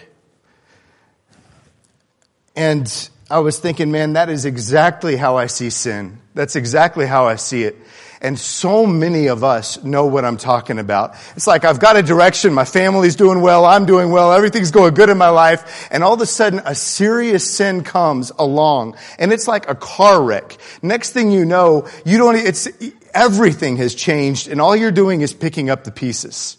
And 2.57 3.11
I 3.31 3.41
was 3.41 3.59
thinking, 3.59 3.93
man, 3.93 4.15
that 4.15 4.31
is 4.31 4.45
exactly 4.45 5.17
how 5.17 5.37
I 5.37 5.47
see 5.47 5.71
sin. 5.71 6.19
That's 6.35 6.57
exactly 6.57 7.07
how 7.07 7.27
I 7.27 7.37
see 7.37 7.65
it. 7.65 7.77
And 8.20 8.38
so 8.38 8.84
many 8.84 9.28
of 9.28 9.44
us 9.44 9.82
know 9.84 10.06
what 10.06 10.25
I'm 10.25 10.37
talking 10.37 10.78
about. 10.78 11.14
It's 11.37 11.46
like 11.46 11.64
I've 11.64 11.78
got 11.78 11.96
a 11.96 12.02
direction, 12.02 12.52
my 12.52 12.64
family's 12.64 13.14
doing 13.14 13.40
well, 13.40 13.64
I'm 13.64 13.87
doing 13.87 14.10
well, 14.10 14.32
everything's 14.32 14.72
going 14.72 14.94
good 14.94 15.08
in 15.08 15.18
my 15.18 15.28
life, 15.28 15.88
and 15.92 16.02
all 16.02 16.14
of 16.14 16.20
a 16.20 16.26
sudden 16.26 16.60
a 16.64 16.75
serious 16.75 17.48
sin 17.48 17.84
comes 17.84 18.32
along, 18.37 18.96
and 19.18 19.32
it's 19.32 19.46
like 19.46 19.68
a 19.68 19.75
car 19.75 20.22
wreck. 20.22 20.56
Next 20.82 21.12
thing 21.12 21.30
you 21.30 21.44
know, 21.44 21.87
you 22.04 22.18
don't, 22.18 22.34
it's, 22.34 22.66
everything 23.14 23.76
has 23.76 23.94
changed, 23.94 24.48
and 24.48 24.60
all 24.60 24.75
you're 24.75 24.90
doing 24.90 25.20
is 25.20 25.32
picking 25.32 25.70
up 25.70 25.84
the 25.84 25.92
pieces. 25.92 26.56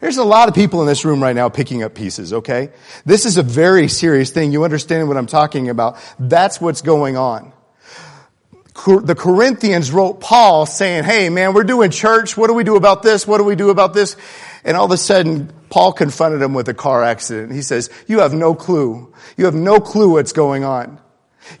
There's 0.00 0.18
a 0.18 0.24
lot 0.24 0.48
of 0.48 0.54
people 0.54 0.80
in 0.80 0.86
this 0.86 1.04
room 1.04 1.20
right 1.20 1.34
now 1.34 1.48
picking 1.48 1.82
up 1.82 1.96
pieces, 1.96 2.32
okay? 2.32 2.70
This 3.04 3.26
is 3.26 3.36
a 3.36 3.42
very 3.42 3.88
serious 3.88 4.30
thing. 4.30 4.52
You 4.52 4.62
understand 4.62 5.08
what 5.08 5.16
I'm 5.16 5.26
talking 5.26 5.70
about. 5.70 5.96
That's 6.20 6.60
what's 6.60 6.82
going 6.82 7.16
on 7.16 7.52
the 8.86 9.14
Corinthians 9.16 9.90
wrote 9.90 10.20
Paul 10.20 10.66
saying, 10.66 11.04
Hey 11.04 11.28
man, 11.28 11.54
we're 11.54 11.64
doing 11.64 11.90
church. 11.90 12.36
What 12.36 12.46
do 12.46 12.54
we 12.54 12.64
do 12.64 12.76
about 12.76 13.02
this? 13.02 13.26
What 13.26 13.38
do 13.38 13.44
we 13.44 13.56
do 13.56 13.70
about 13.70 13.94
this? 13.94 14.16
And 14.64 14.76
all 14.76 14.86
of 14.86 14.90
a 14.90 14.96
sudden, 14.96 15.52
Paul 15.70 15.92
confronted 15.92 16.42
him 16.42 16.54
with 16.54 16.68
a 16.68 16.74
car 16.74 17.02
accident. 17.02 17.52
He 17.52 17.62
says, 17.62 17.90
you 18.06 18.20
have 18.20 18.34
no 18.34 18.54
clue. 18.54 19.12
You 19.36 19.44
have 19.44 19.54
no 19.54 19.80
clue 19.80 20.12
what's 20.12 20.32
going 20.32 20.64
on. 20.64 20.98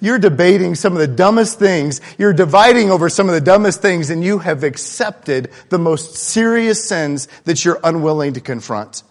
You're 0.00 0.18
debating 0.18 0.74
some 0.74 0.92
of 0.92 0.98
the 0.98 1.06
dumbest 1.08 1.58
things. 1.58 2.00
You're 2.18 2.32
dividing 2.32 2.90
over 2.90 3.08
some 3.08 3.28
of 3.28 3.34
the 3.34 3.40
dumbest 3.40 3.80
things 3.80 4.10
and 4.10 4.22
you 4.22 4.38
have 4.38 4.64
accepted 4.64 5.50
the 5.70 5.78
most 5.78 6.16
serious 6.16 6.86
sins 6.86 7.28
that 7.44 7.64
you're 7.64 7.80
unwilling 7.82 8.34
to 8.34 8.40
confront. 8.40 9.02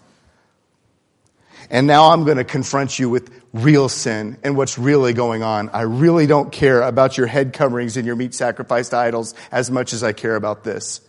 And 1.70 1.86
now 1.86 2.12
I'm 2.12 2.24
going 2.24 2.36
to 2.38 2.44
confront 2.44 2.98
you 2.98 3.10
with 3.10 3.37
real 3.52 3.88
sin 3.88 4.38
and 4.42 4.56
what's 4.56 4.78
really 4.78 5.12
going 5.12 5.42
on. 5.42 5.70
I 5.70 5.82
really 5.82 6.26
don't 6.26 6.52
care 6.52 6.82
about 6.82 7.16
your 7.16 7.26
head 7.26 7.52
coverings 7.52 7.96
and 7.96 8.06
your 8.06 8.16
meat 8.16 8.34
sacrificed 8.34 8.92
idols 8.92 9.34
as 9.50 9.70
much 9.70 9.92
as 9.92 10.02
I 10.02 10.12
care 10.12 10.36
about 10.36 10.64
this. 10.64 11.00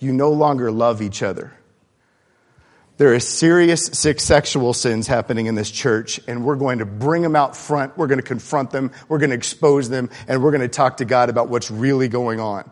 you 0.00 0.12
no 0.12 0.30
longer 0.30 0.70
love 0.70 1.02
each 1.02 1.22
other. 1.22 1.52
There 2.98 3.14
are 3.14 3.20
serious 3.20 3.86
six 3.86 4.24
sexual 4.24 4.72
sins 4.74 5.06
happening 5.06 5.46
in 5.46 5.54
this 5.54 5.70
church, 5.70 6.20
and 6.26 6.44
we're 6.44 6.56
going 6.56 6.80
to 6.80 6.84
bring 6.84 7.22
them 7.22 7.36
out 7.36 7.56
front. 7.56 7.96
We're 7.96 8.08
going 8.08 8.18
to 8.18 8.26
confront 8.26 8.72
them. 8.72 8.90
We're 9.08 9.18
going 9.18 9.30
to 9.30 9.36
expose 9.36 9.88
them, 9.88 10.10
and 10.26 10.42
we're 10.42 10.50
going 10.50 10.62
to 10.62 10.68
talk 10.68 10.96
to 10.96 11.04
God 11.04 11.30
about 11.30 11.48
what's 11.48 11.70
really 11.70 12.08
going 12.08 12.40
on. 12.40 12.68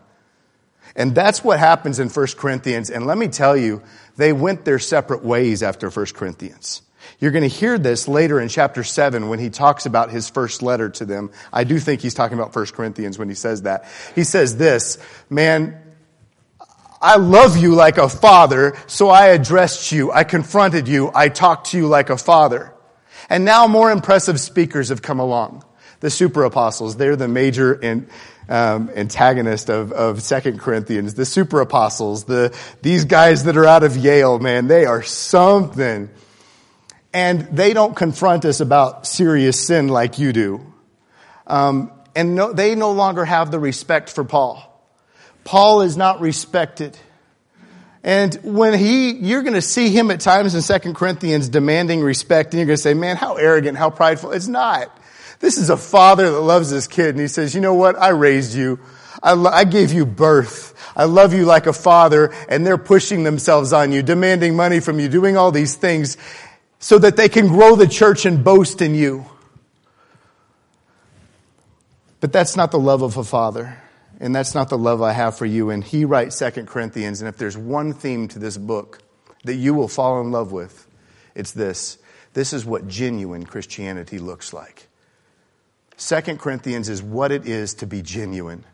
And 0.97 1.15
that's 1.15 1.45
what 1.45 1.61
happens 1.61 2.01
in 2.01 2.09
1 2.09 2.27
Corinthians. 2.37 2.91
And 2.91 3.07
let 3.07 3.19
me 3.19 3.29
tell 3.29 3.57
you, 3.57 3.83
they 4.17 4.33
went 4.33 4.65
their 4.65 4.81
separate 4.81 5.25
ways 5.25 5.63
after 5.63 5.91
1 5.91 6.07
Corinthians. 6.07 6.83
You're 7.21 7.31
going 7.31 7.49
to 7.49 7.55
hear 7.55 7.79
this 7.79 8.09
later 8.09 8.41
in 8.41 8.49
chapter 8.49 8.85
7 8.85 9.29
when 9.29 9.39
he 9.39 9.51
talks 9.51 9.87
about 9.87 10.11
his 10.11 10.29
first 10.29 10.63
letter 10.63 10.89
to 10.91 11.05
them. 11.05 11.31
I 11.53 11.65
do 11.65 11.79
think 11.79 12.01
he's 12.01 12.15
talking 12.15 12.39
about 12.39 12.55
1 12.55 12.67
Corinthians 12.67 13.19
when 13.19 13.29
he 13.29 13.35
says 13.35 13.63
that. 13.63 13.87
He 14.15 14.25
says 14.25 14.57
this, 14.57 14.99
man, 15.31 15.83
I 17.01 17.17
love 17.17 17.57
you 17.57 17.75
like 17.75 17.99
a 17.99 18.09
father, 18.09 18.77
so 18.87 19.09
I 19.09 19.27
addressed 19.29 19.93
you, 19.93 20.11
I 20.11 20.25
confronted 20.25 20.89
you, 20.89 21.11
I 21.15 21.29
talked 21.29 21.71
to 21.71 21.77
you 21.77 21.87
like 21.87 22.11
a 22.11 22.17
father. 22.17 22.73
And 23.29 23.45
now 23.45 23.67
more 23.67 23.91
impressive 23.91 24.41
speakers 24.41 24.89
have 24.89 25.03
come 25.03 25.21
along. 25.21 25.65
The 26.01 26.11
super 26.11 26.45
apostles, 26.45 26.97
they're 26.97 27.17
the 27.17 27.29
major 27.29 27.75
in, 27.75 28.09
um, 28.49 28.91
antagonist 28.95 29.71
of, 29.71 29.93
of 29.93 30.23
2 30.23 30.59
Corinthians. 30.59 31.15
The 31.15 31.25
super 31.25 31.61
apostles, 31.61 32.25
the, 32.25 32.57
these 32.83 33.05
guys 33.05 33.45
that 33.45 33.57
are 33.57 33.67
out 33.67 33.83
of 33.83 33.97
Yale, 33.97 34.39
man, 34.39 34.69
they 34.69 34.85
are 34.85 35.03
something. 35.03 36.11
And 37.17 37.49
they 37.57 37.73
don't 37.73 37.97
confront 37.97 38.45
us 38.45 38.61
about 38.61 39.07
serious 39.07 39.59
sin 39.59 39.89
like 39.89 40.19
you 40.19 40.35
do. 40.35 40.75
Um, 41.47 41.91
and 42.15 42.35
no, 42.35 42.53
they 42.53 42.75
no 42.75 42.93
longer 42.93 43.25
have 43.25 43.51
the 43.51 43.59
respect 43.59 44.11
for 44.11 44.23
Paul. 44.23 44.63
Paul 45.43 45.81
is 45.81 45.97
not 45.97 46.21
respected. 46.21 46.95
And 48.05 48.35
when 48.43 48.79
he, 48.79 49.13
you're 49.13 49.41
going 49.41 49.55
to 49.55 49.63
see 49.63 49.89
him 49.89 50.11
at 50.11 50.21
times 50.21 50.55
in 50.55 50.61
Second 50.61 50.95
Corinthians 50.95 51.49
demanding 51.49 52.03
respect, 52.03 52.53
and 52.53 52.59
you're 52.59 52.67
going 52.67 52.77
to 52.77 52.83
say, 52.83 52.93
man, 52.93 53.17
how 53.17 53.37
arrogant, 53.37 53.79
how 53.79 53.89
prideful. 53.89 54.33
It's 54.33 54.47
not. 54.47 54.95
This 55.41 55.57
is 55.57 55.71
a 55.71 55.79
father 55.79 56.31
that 56.31 56.41
loves 56.41 56.69
his 56.69 56.87
kid, 56.87 57.15
and 57.15 57.21
he 57.21 57.29
says, 57.29 57.55
you 57.55 57.63
know 57.63 57.73
what? 57.73 57.99
I 57.99 58.11
raised 58.11 58.55
you. 58.55 58.79
I, 59.23 59.33
lo- 59.33 59.51
I 59.51 59.65
gave 59.65 59.91
you 59.91 60.05
birth. 60.05 60.75
I 60.95 61.05
love 61.05 61.33
you 61.33 61.47
like 61.47 61.67
a 61.67 61.73
father, 61.73 62.35
and 62.51 62.67
they're 62.67 62.77
pushing 62.77 63.25
themselves 63.25 63.73
on 63.73 63.91
you, 63.91 64.03
demanding 64.03 64.55
money 64.55 64.81
from 64.81 65.01
you, 65.01 65.09
doing 65.09 65.39
all 65.39 65.51
these 65.51 65.75
things 65.75 66.19
so 66.78 66.99
that 66.99 67.16
they 67.16 67.28
can 67.28 67.49
grow 67.49 67.76
the 67.76 67.88
church 67.88 68.26
and 68.26 68.45
boast 68.45 68.83
in 68.83 68.95
you. 68.95 69.26
But 72.21 72.33
that's 72.33 72.56
not 72.56 72.71
the 72.71 72.78
love 72.78 73.02
of 73.02 73.16
a 73.16 73.25
father. 73.25 73.78
And 74.18 74.35
that's 74.35 74.54
not 74.54 74.71
the 74.71 74.78
love 74.78 75.02
I 75.02 75.12
have 75.12 75.37
for 75.37 75.47
you. 75.47 75.71
And 75.71 75.85
he 75.85 76.04
writes 76.04 76.37
Second 76.37 76.68
Corinthians, 76.68 77.21
and 77.21 77.28
if 77.28 77.37
there's 77.37 77.56
one 77.56 77.92
theme 77.92 78.28
to 78.28 78.38
this 78.38 78.56
book 78.56 79.00
that 79.45 79.54
you 79.54 79.75
will 79.75 79.88
fall 79.88 80.21
in 80.21 80.30
love 80.30 80.52
with, 80.52 80.87
it's 81.35 81.52
this. 81.52 81.99
This 82.33 82.52
is 82.52 82.64
what 82.64 82.88
genuine 82.88 83.45
Christianity 83.45 84.18
looks 84.18 84.52
like. 84.52 84.88
Second 85.97 86.38
Corinthians 86.38 86.88
is 86.88 87.02
what 87.02 87.33
it 87.33 87.47
is 87.47 87.75
to 87.75 87.87
be 87.87 88.02
genuine 88.02 88.64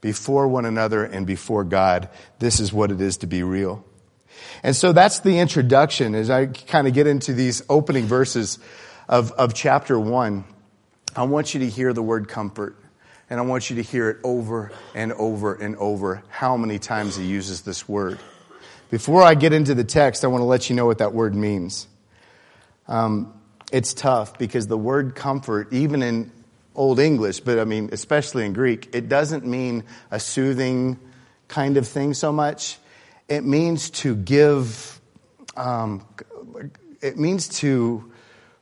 before 0.00 0.48
one 0.48 0.64
another 0.64 1.04
and 1.04 1.26
before 1.26 1.64
God. 1.64 2.08
This 2.38 2.60
is 2.60 2.72
what 2.72 2.90
it 2.90 3.00
is 3.00 3.18
to 3.18 3.26
be 3.26 3.42
real. 3.42 3.84
And 4.62 4.74
so 4.74 4.92
that's 4.92 5.20
the 5.20 5.38
introduction 5.38 6.14
as 6.14 6.30
I 6.30 6.46
kind 6.46 6.86
of 6.86 6.94
get 6.94 7.06
into 7.06 7.32
these 7.32 7.62
opening 7.68 8.06
verses 8.06 8.58
of, 9.08 9.32
of 9.32 9.54
chapter 9.54 9.98
one. 9.98 10.44
I 11.14 11.24
want 11.24 11.54
you 11.54 11.60
to 11.60 11.68
hear 11.68 11.92
the 11.92 12.02
word 12.02 12.28
comfort. 12.28 12.76
And 13.28 13.40
I 13.40 13.42
want 13.42 13.70
you 13.70 13.76
to 13.76 13.82
hear 13.82 14.08
it 14.10 14.18
over 14.22 14.70
and 14.94 15.12
over 15.12 15.54
and 15.54 15.76
over 15.76 16.22
how 16.28 16.56
many 16.56 16.78
times 16.78 17.16
he 17.16 17.24
uses 17.24 17.62
this 17.62 17.88
word. 17.88 18.20
Before 18.88 19.22
I 19.22 19.34
get 19.34 19.52
into 19.52 19.74
the 19.74 19.82
text, 19.82 20.24
I 20.24 20.28
want 20.28 20.42
to 20.42 20.46
let 20.46 20.70
you 20.70 20.76
know 20.76 20.86
what 20.86 20.98
that 20.98 21.12
word 21.12 21.34
means. 21.34 21.88
Um, 22.86 23.34
it's 23.72 23.94
tough 23.94 24.38
because 24.38 24.68
the 24.68 24.78
word 24.78 25.16
comfort, 25.16 25.72
even 25.72 26.04
in 26.04 26.30
Old 26.76 27.00
English, 27.00 27.40
but 27.40 27.58
I 27.58 27.64
mean, 27.64 27.88
especially 27.90 28.44
in 28.44 28.52
Greek, 28.52 28.94
it 28.94 29.08
doesn't 29.08 29.44
mean 29.44 29.82
a 30.12 30.20
soothing 30.20 31.00
kind 31.48 31.78
of 31.78 31.88
thing 31.88 32.14
so 32.14 32.30
much. 32.30 32.78
It 33.28 33.44
means 33.44 33.90
to 33.90 34.14
give, 34.14 35.00
um, 35.56 36.06
it 37.00 37.18
means 37.18 37.48
to 37.60 38.12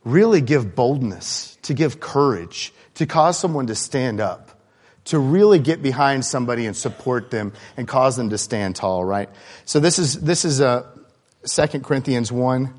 really 0.05 0.41
give 0.41 0.75
boldness, 0.75 1.59
to 1.63 1.75
give 1.75 2.01
courage, 2.01 2.73
to 2.95 3.07
cause 3.07 3.39
someone 3.39 3.67
to 3.67 3.75
stand 3.75 4.21
up 4.21 4.55
to 5.05 5.19
really 5.19 5.59
get 5.59 5.83
behind 5.83 6.25
somebody 6.25 6.67
and 6.67 6.77
support 6.77 7.31
them 7.31 7.53
and 7.77 7.87
cause 7.87 8.17
them 8.17 8.31
to 8.31 8.39
stand 8.39 8.77
tall, 8.77 9.05
right? 9.05 9.29
So 9.65 9.81
this 9.81 9.99
is, 9.99 10.21
this 10.21 10.45
is 10.45 10.61
a 10.61 10.91
uh, 11.47 11.67
2 11.67 11.81
Corinthians 11.81 12.33
1. 12.33 12.73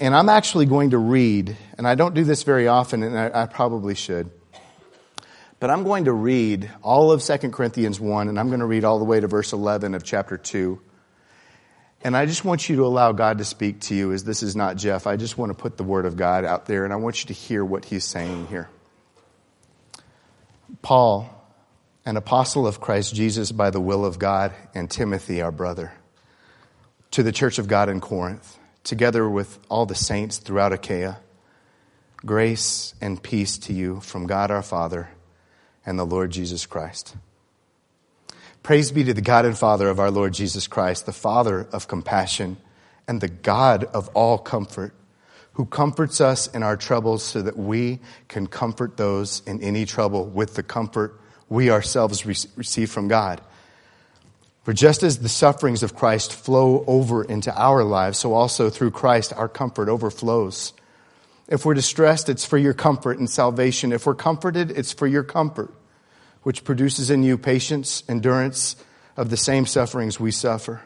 And 0.00 0.14
I'm 0.14 0.28
actually 0.28 0.66
going 0.66 0.90
to 0.90 0.98
read, 0.98 1.56
and 1.78 1.86
I 1.86 1.94
don't 1.94 2.14
do 2.14 2.24
this 2.24 2.42
very 2.42 2.66
often, 2.66 3.02
and 3.02 3.16
I, 3.16 3.42
I 3.42 3.46
probably 3.46 3.94
should. 3.94 4.28
But 5.60 5.70
I'm 5.70 5.84
going 5.84 6.04
to 6.04 6.12
read 6.12 6.70
all 6.82 7.12
of 7.12 7.22
2 7.22 7.50
Corinthians 7.50 8.00
1, 8.00 8.28
and 8.28 8.38
I'm 8.38 8.48
going 8.48 8.60
to 8.60 8.66
read 8.66 8.84
all 8.84 8.98
the 8.98 9.04
way 9.04 9.20
to 9.20 9.26
verse 9.26 9.52
11 9.52 9.94
of 9.94 10.02
chapter 10.02 10.36
2. 10.36 10.80
And 12.02 12.16
I 12.16 12.26
just 12.26 12.44
want 12.44 12.68
you 12.68 12.76
to 12.76 12.84
allow 12.84 13.12
God 13.12 13.38
to 13.38 13.44
speak 13.44 13.80
to 13.82 13.94
you, 13.94 14.12
as 14.12 14.24
this 14.24 14.42
is 14.42 14.54
not 14.54 14.76
Jeff. 14.76 15.06
I 15.06 15.16
just 15.16 15.38
want 15.38 15.50
to 15.50 15.54
put 15.54 15.78
the 15.78 15.84
word 15.84 16.04
of 16.04 16.16
God 16.16 16.44
out 16.44 16.66
there, 16.66 16.84
and 16.84 16.92
I 16.92 16.96
want 16.96 17.22
you 17.22 17.28
to 17.28 17.32
hear 17.32 17.64
what 17.64 17.86
he's 17.86 18.04
saying 18.04 18.48
here. 18.48 18.68
Paul, 20.82 21.30
an 22.04 22.16
apostle 22.16 22.66
of 22.66 22.80
Christ 22.80 23.14
Jesus 23.14 23.50
by 23.52 23.70
the 23.70 23.80
will 23.80 24.04
of 24.04 24.18
God, 24.18 24.52
and 24.74 24.90
Timothy, 24.90 25.40
our 25.40 25.52
brother, 25.52 25.92
to 27.12 27.22
the 27.22 27.32
church 27.32 27.58
of 27.58 27.68
God 27.68 27.88
in 27.88 28.00
Corinth, 28.00 28.58
together 28.82 29.26
with 29.26 29.58
all 29.70 29.86
the 29.86 29.94
saints 29.94 30.36
throughout 30.36 30.74
Achaia, 30.74 31.20
grace 32.16 32.94
and 33.00 33.22
peace 33.22 33.56
to 33.58 33.72
you 33.72 34.00
from 34.00 34.26
God 34.26 34.50
our 34.50 34.62
Father 34.62 35.08
and 35.86 35.98
the 35.98 36.06
Lord 36.06 36.30
Jesus 36.30 36.66
Christ. 36.66 37.16
Praise 38.62 38.90
be 38.90 39.04
to 39.04 39.14
the 39.14 39.20
God 39.20 39.44
and 39.44 39.56
Father 39.56 39.88
of 39.88 40.00
our 40.00 40.10
Lord 40.10 40.32
Jesus 40.32 40.66
Christ, 40.66 41.06
the 41.06 41.12
Father 41.12 41.68
of 41.72 41.88
compassion 41.88 42.56
and 43.06 43.20
the 43.20 43.28
God 43.28 43.84
of 43.84 44.08
all 44.14 44.38
comfort 44.38 44.94
who 45.54 45.66
comforts 45.66 46.20
us 46.20 46.48
in 46.48 46.62
our 46.62 46.76
troubles 46.76 47.22
so 47.22 47.40
that 47.42 47.56
we 47.56 48.00
can 48.28 48.46
comfort 48.46 48.96
those 48.96 49.42
in 49.46 49.62
any 49.62 49.84
trouble 49.84 50.24
with 50.26 50.54
the 50.54 50.62
comfort 50.62 51.18
we 51.48 51.70
ourselves 51.70 52.26
receive 52.26 52.90
from 52.90 53.08
God. 53.08 53.40
For 54.64 54.72
just 54.72 55.02
as 55.02 55.18
the 55.18 55.28
sufferings 55.28 55.82
of 55.82 55.94
Christ 55.94 56.32
flow 56.32 56.84
over 56.86 57.22
into 57.22 57.54
our 57.54 57.84
lives, 57.84 58.18
so 58.18 58.32
also 58.32 58.70
through 58.70 58.90
Christ 58.92 59.32
our 59.34 59.48
comfort 59.48 59.88
overflows. 59.88 60.72
If 61.48 61.64
we're 61.64 61.74
distressed, 61.74 62.28
it's 62.28 62.44
for 62.44 62.58
your 62.58 62.74
comfort 62.74 63.18
and 63.18 63.28
salvation. 63.28 63.92
If 63.92 64.06
we're 64.06 64.14
comforted, 64.14 64.70
it's 64.70 64.92
for 64.92 65.06
your 65.06 65.22
comfort, 65.22 65.72
which 66.42 66.64
produces 66.64 67.10
in 67.10 67.22
you 67.22 67.36
patience, 67.36 68.02
endurance 68.08 68.76
of 69.16 69.30
the 69.30 69.36
same 69.36 69.66
sufferings 69.66 70.18
we 70.18 70.30
suffer. 70.30 70.82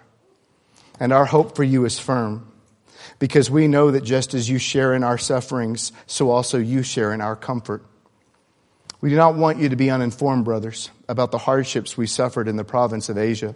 And 0.98 1.12
our 1.12 1.26
hope 1.26 1.54
for 1.54 1.64
you 1.64 1.84
is 1.84 1.98
firm 1.98 2.50
because 3.18 3.50
we 3.50 3.68
know 3.68 3.90
that 3.90 4.04
just 4.04 4.34
as 4.34 4.48
you 4.48 4.58
share 4.58 4.94
in 4.94 5.04
our 5.04 5.18
sufferings, 5.18 5.92
so 6.06 6.30
also 6.30 6.58
you 6.58 6.82
share 6.82 7.12
in 7.12 7.20
our 7.20 7.36
comfort. 7.36 7.84
We 9.00 9.10
do 9.10 9.16
not 9.16 9.36
want 9.36 9.58
you 9.58 9.68
to 9.68 9.76
be 9.76 9.90
uninformed, 9.90 10.44
brothers, 10.44 10.90
about 11.08 11.30
the 11.30 11.38
hardships 11.38 11.96
we 11.96 12.06
suffered 12.06 12.48
in 12.48 12.56
the 12.56 12.64
province 12.64 13.08
of 13.08 13.16
Asia. 13.16 13.54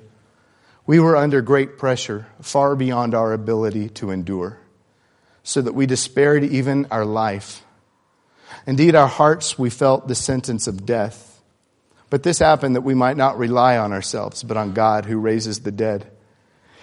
We 0.86 1.00
were 1.00 1.16
under 1.16 1.42
great 1.42 1.78
pressure, 1.78 2.26
far 2.40 2.76
beyond 2.76 3.14
our 3.14 3.32
ability 3.32 3.88
to 3.90 4.10
endure, 4.10 4.58
so 5.42 5.60
that 5.60 5.74
we 5.74 5.86
despaired 5.86 6.44
even 6.44 6.86
our 6.90 7.04
life. 7.04 7.64
Indeed, 8.66 8.94
our 8.94 9.08
hearts 9.08 9.58
we 9.58 9.70
felt 9.70 10.08
the 10.08 10.14
sentence 10.14 10.66
of 10.66 10.86
death. 10.86 11.40
But 12.10 12.22
this 12.22 12.38
happened 12.38 12.76
that 12.76 12.82
we 12.82 12.94
might 12.94 13.16
not 13.16 13.38
rely 13.38 13.78
on 13.78 13.92
ourselves, 13.92 14.42
but 14.42 14.56
on 14.56 14.74
God 14.74 15.06
who 15.06 15.18
raises 15.18 15.60
the 15.60 15.72
dead. 15.72 16.06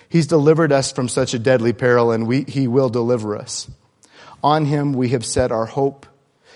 He's 0.10 0.28
delivered 0.28 0.72
us 0.72 0.92
from 0.92 1.08
such 1.08 1.34
a 1.34 1.40
deadly 1.40 1.72
peril, 1.72 2.12
and 2.12 2.28
we, 2.28 2.44
He 2.44 2.68
will 2.68 2.90
deliver 2.90 3.38
us. 3.38 3.70
On 4.44 4.66
Him 4.66 4.94
we 4.94 5.10
have 5.10 5.26
set 5.26 5.52
our 5.52 5.68
hope 5.68 6.08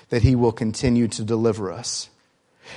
that 0.09 0.23
He 0.23 0.35
will 0.35 0.51
continue 0.51 1.07
to 1.09 1.23
deliver 1.23 1.71
us. 1.71 2.09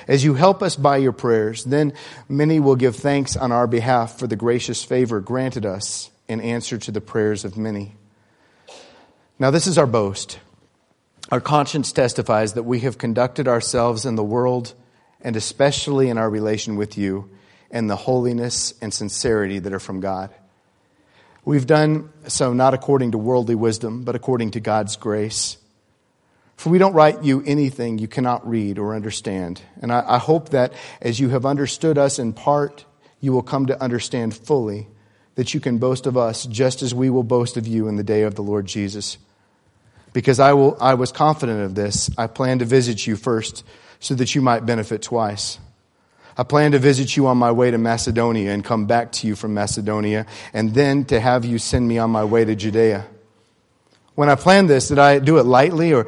As 0.07 0.25
you 0.25 0.35
help 0.35 0.63
us 0.63 0.77
by 0.77 0.99
your 0.99 1.13
prayers, 1.13 1.65
then 1.65 1.95
many 2.29 2.61
will 2.61 2.77
give 2.77 2.97
thanks 2.97 3.37
on 3.37 3.51
our 3.51 3.67
behalf 3.67 4.19
for 4.19 4.27
the 4.27 4.37
gracious 4.37 4.85
favor 4.85 5.21
granted 5.21 5.65
us 5.65 6.11
in 6.29 6.41
answer 6.41 6.77
to 6.77 6.91
the 6.91 7.01
prayers 7.01 7.45
of 7.45 7.57
many. 7.57 7.95
Now, 9.39 9.51
this 9.51 9.67
is 9.67 9.77
our 9.77 9.87
boast. 9.87 10.39
Our 11.31 11.43
conscience 11.43 11.93
testifies 11.93 12.55
that 12.55 12.63
we 12.63 12.81
have 12.81 12.97
conducted 12.97 13.47
ourselves 13.47 14.07
in 14.07 14.15
the 14.15 14.25
world, 14.25 14.73
and 15.21 15.37
especially 15.37 16.09
in 16.09 16.17
our 16.17 16.31
relation 16.31 16.77
with 16.77 16.97
you, 16.97 17.29
in 17.71 17.87
the 17.87 17.97
holiness 17.97 18.73
and 18.81 18.95
sincerity 18.95 19.59
that 19.59 19.75
are 19.75 19.81
from 19.81 20.01
God. 20.01 20.31
We've 21.45 21.67
done 21.67 22.11
so 22.29 22.55
not 22.55 22.73
according 22.73 23.11
to 23.11 23.19
worldly 23.19 23.55
wisdom, 23.55 24.05
but 24.05 24.15
according 24.15 24.53
to 24.53 24.61
God's 24.61 24.97
grace. 24.97 25.59
For 26.57 26.71
we 26.71 26.79
don't 26.79 26.95
write 26.95 27.23
you 27.23 27.43
anything 27.45 27.99
you 27.99 28.09
cannot 28.09 28.49
read 28.49 28.79
or 28.79 28.95
understand. 28.95 29.61
And 29.83 29.93
I, 29.93 30.03
I, 30.15 30.19
hope 30.19 30.49
that 30.51 30.73
as 31.03 31.21
you 31.21 31.29
have 31.29 31.45
understood 31.45 31.99
us 31.99 32.19
in 32.19 32.33
part, 32.33 32.87
you 33.21 33.33
will 33.33 33.43
come 33.43 33.67
to 33.67 33.83
understand 33.83 34.35
fully 34.35 34.89
that 35.35 35.53
you 35.53 35.61
can 35.61 35.77
boast 35.77 36.07
of 36.07 36.17
us 36.17 36.47
just 36.47 36.83
as 36.83 36.95
we 36.95 37.11
will 37.11 37.23
boast 37.23 37.59
of 37.59 37.67
you 37.67 37.89
in 37.89 37.97
the 37.97 38.03
day 38.03 38.23
of 38.23 38.35
the 38.35 38.43
Lord 38.43 38.65
Jesus. 38.65 39.19
Because 40.17 40.41
I, 40.41 40.55
will, 40.55 40.79
I 40.81 40.95
was 40.95 41.13
confident 41.13 41.61
of 41.61 41.75
this, 41.75 42.09
I 42.17 42.27
planned 42.27 42.61
to 42.61 42.65
visit 42.65 43.07
you 43.07 43.17
first 43.17 43.67
so 44.01 44.15
that 44.15 44.35
you 44.35 44.41
might 44.41 44.65
benefit 44.65 45.03
twice. 45.03 45.59
I 46.39 46.43
plan 46.43 46.73
to 46.73 46.79
visit 46.79 47.19
you 47.19 47.27
on 47.27 47.37
my 47.37 47.53
way 47.53 47.71
to 47.71 47.77
Macedonia 47.77 48.51
and 48.51 48.65
come 48.65 48.87
back 48.87 49.13
to 49.13 49.27
you 49.27 49.37
from 49.37 49.53
Macedonia, 49.53 50.25
and 50.55 50.73
then 50.73 51.05
to 51.05 51.21
have 51.21 51.45
you 51.45 51.59
send 51.59 51.87
me 51.87 51.99
on 51.99 52.09
my 52.09 52.25
way 52.25 52.47
to 52.47 52.55
Judea. 52.55 53.05
When 54.15 54.31
I 54.31 54.37
planned 54.37 54.71
this, 54.71 54.89
did 54.89 54.99
I 54.99 55.19
do 55.19 55.37
it 55.37 55.43
lightly, 55.43 55.93
or 55.93 56.07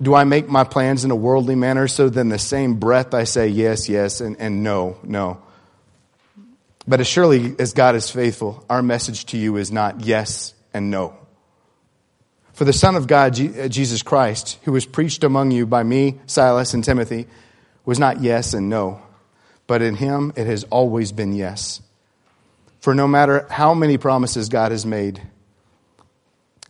do 0.00 0.14
I 0.14 0.22
make 0.22 0.48
my 0.48 0.62
plans 0.62 1.04
in 1.04 1.10
a 1.10 1.16
worldly 1.16 1.56
manner 1.56 1.88
so 1.88 2.08
then 2.08 2.28
the 2.28 2.38
same 2.38 2.74
breath 2.74 3.12
I 3.12 3.24
say 3.24 3.48
yes, 3.48 3.88
yes, 3.88 4.20
and, 4.20 4.36
and 4.38 4.62
no, 4.62 4.98
no? 5.02 5.42
But 6.86 7.00
as 7.00 7.08
surely 7.08 7.56
as 7.58 7.72
God 7.72 7.96
is 7.96 8.08
faithful, 8.08 8.64
our 8.70 8.82
message 8.82 9.24
to 9.26 9.36
you 9.36 9.56
is 9.56 9.72
not 9.72 10.02
yes 10.02 10.54
and 10.72 10.92
no. 10.92 11.16
For 12.52 12.64
the 12.64 12.72
Son 12.72 12.96
of 12.96 13.06
God, 13.06 13.38
uh, 13.40 13.68
Jesus 13.68 14.02
Christ, 14.02 14.58
who 14.64 14.72
was 14.72 14.86
preached 14.86 15.24
among 15.24 15.50
you 15.50 15.66
by 15.66 15.82
me, 15.82 16.20
Silas, 16.26 16.74
and 16.74 16.84
Timothy, 16.84 17.26
was 17.84 17.98
not 17.98 18.20
yes 18.20 18.54
and 18.54 18.68
no 18.68 19.02
but 19.72 19.80
in 19.80 19.96
Him 19.96 20.34
it 20.36 20.46
has 20.46 20.64
always 20.64 21.12
been 21.12 21.32
yes. 21.32 21.80
For 22.80 22.94
no 22.94 23.08
matter 23.08 23.46
how 23.48 23.72
many 23.72 23.96
promises 23.96 24.50
God 24.50 24.70
has 24.70 24.84
made, 24.84 25.22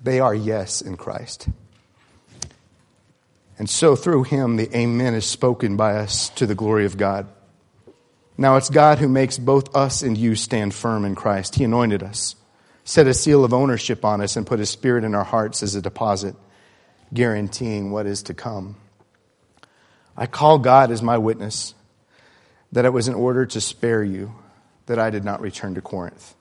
they 0.03 0.21
are 0.21 0.35
yes 0.35 0.81
in 0.81 0.97
Christ. 0.97 1.49
And 3.59 3.69
so 3.69 3.97
through 3.97 4.23
Him, 4.23 4.57
the 4.57 4.73
Amen 4.77 5.15
is 5.15 5.25
spoken 5.25 5.77
by 5.77 5.97
us 5.97 6.29
to 6.31 6.47
the 6.47 6.55
glory 6.55 6.85
of 6.85 6.97
God. 6.97 7.27
Now 8.37 8.57
it's 8.57 8.71
God 8.71 8.99
who 8.99 9.09
makes 9.09 9.39
both 9.39 9.75
us 9.75 10.03
and 10.03 10.17
you 10.17 10.35
stand 10.35 10.75
firm 10.75 11.05
in 11.05 11.17
Christ. 11.17 11.57
He 11.57 11.65
anointed 11.65 12.03
us, 12.03 12.37
set 12.85 13.07
a 13.07 13.15
seal 13.15 13.45
of 13.45 13.53
ownership 13.53 14.05
on 14.05 14.21
us, 14.21 14.37
and 14.37 14.47
put 14.47 14.59
His 14.59 14.71
Spirit 14.71 15.05
in 15.05 15.15
our 15.15 15.25
hearts 15.25 15.63
as 15.63 15.75
a 15.75 15.83
deposit, 15.83 16.35
guaranteeing 17.13 17.91
what 17.91 18.07
is 18.07 18.25
to 18.25 18.35
come. 18.35 18.77
I 20.17 20.27
call 20.27 20.59
God 20.59 20.91
as 20.91 21.03
my 21.03 21.19
witness 21.19 21.75
that 22.73 22.85
it 22.85 22.93
was 22.93 23.09
in 23.09 23.15
order 23.15 23.47
to 23.47 23.61
spare 23.61 24.03
you 24.03 24.35
that 24.87 24.99
I 24.99 25.11
did 25.11 25.25
not 25.25 25.41
return 25.41 25.75
to 25.75 25.81
Corinth. 25.81 26.35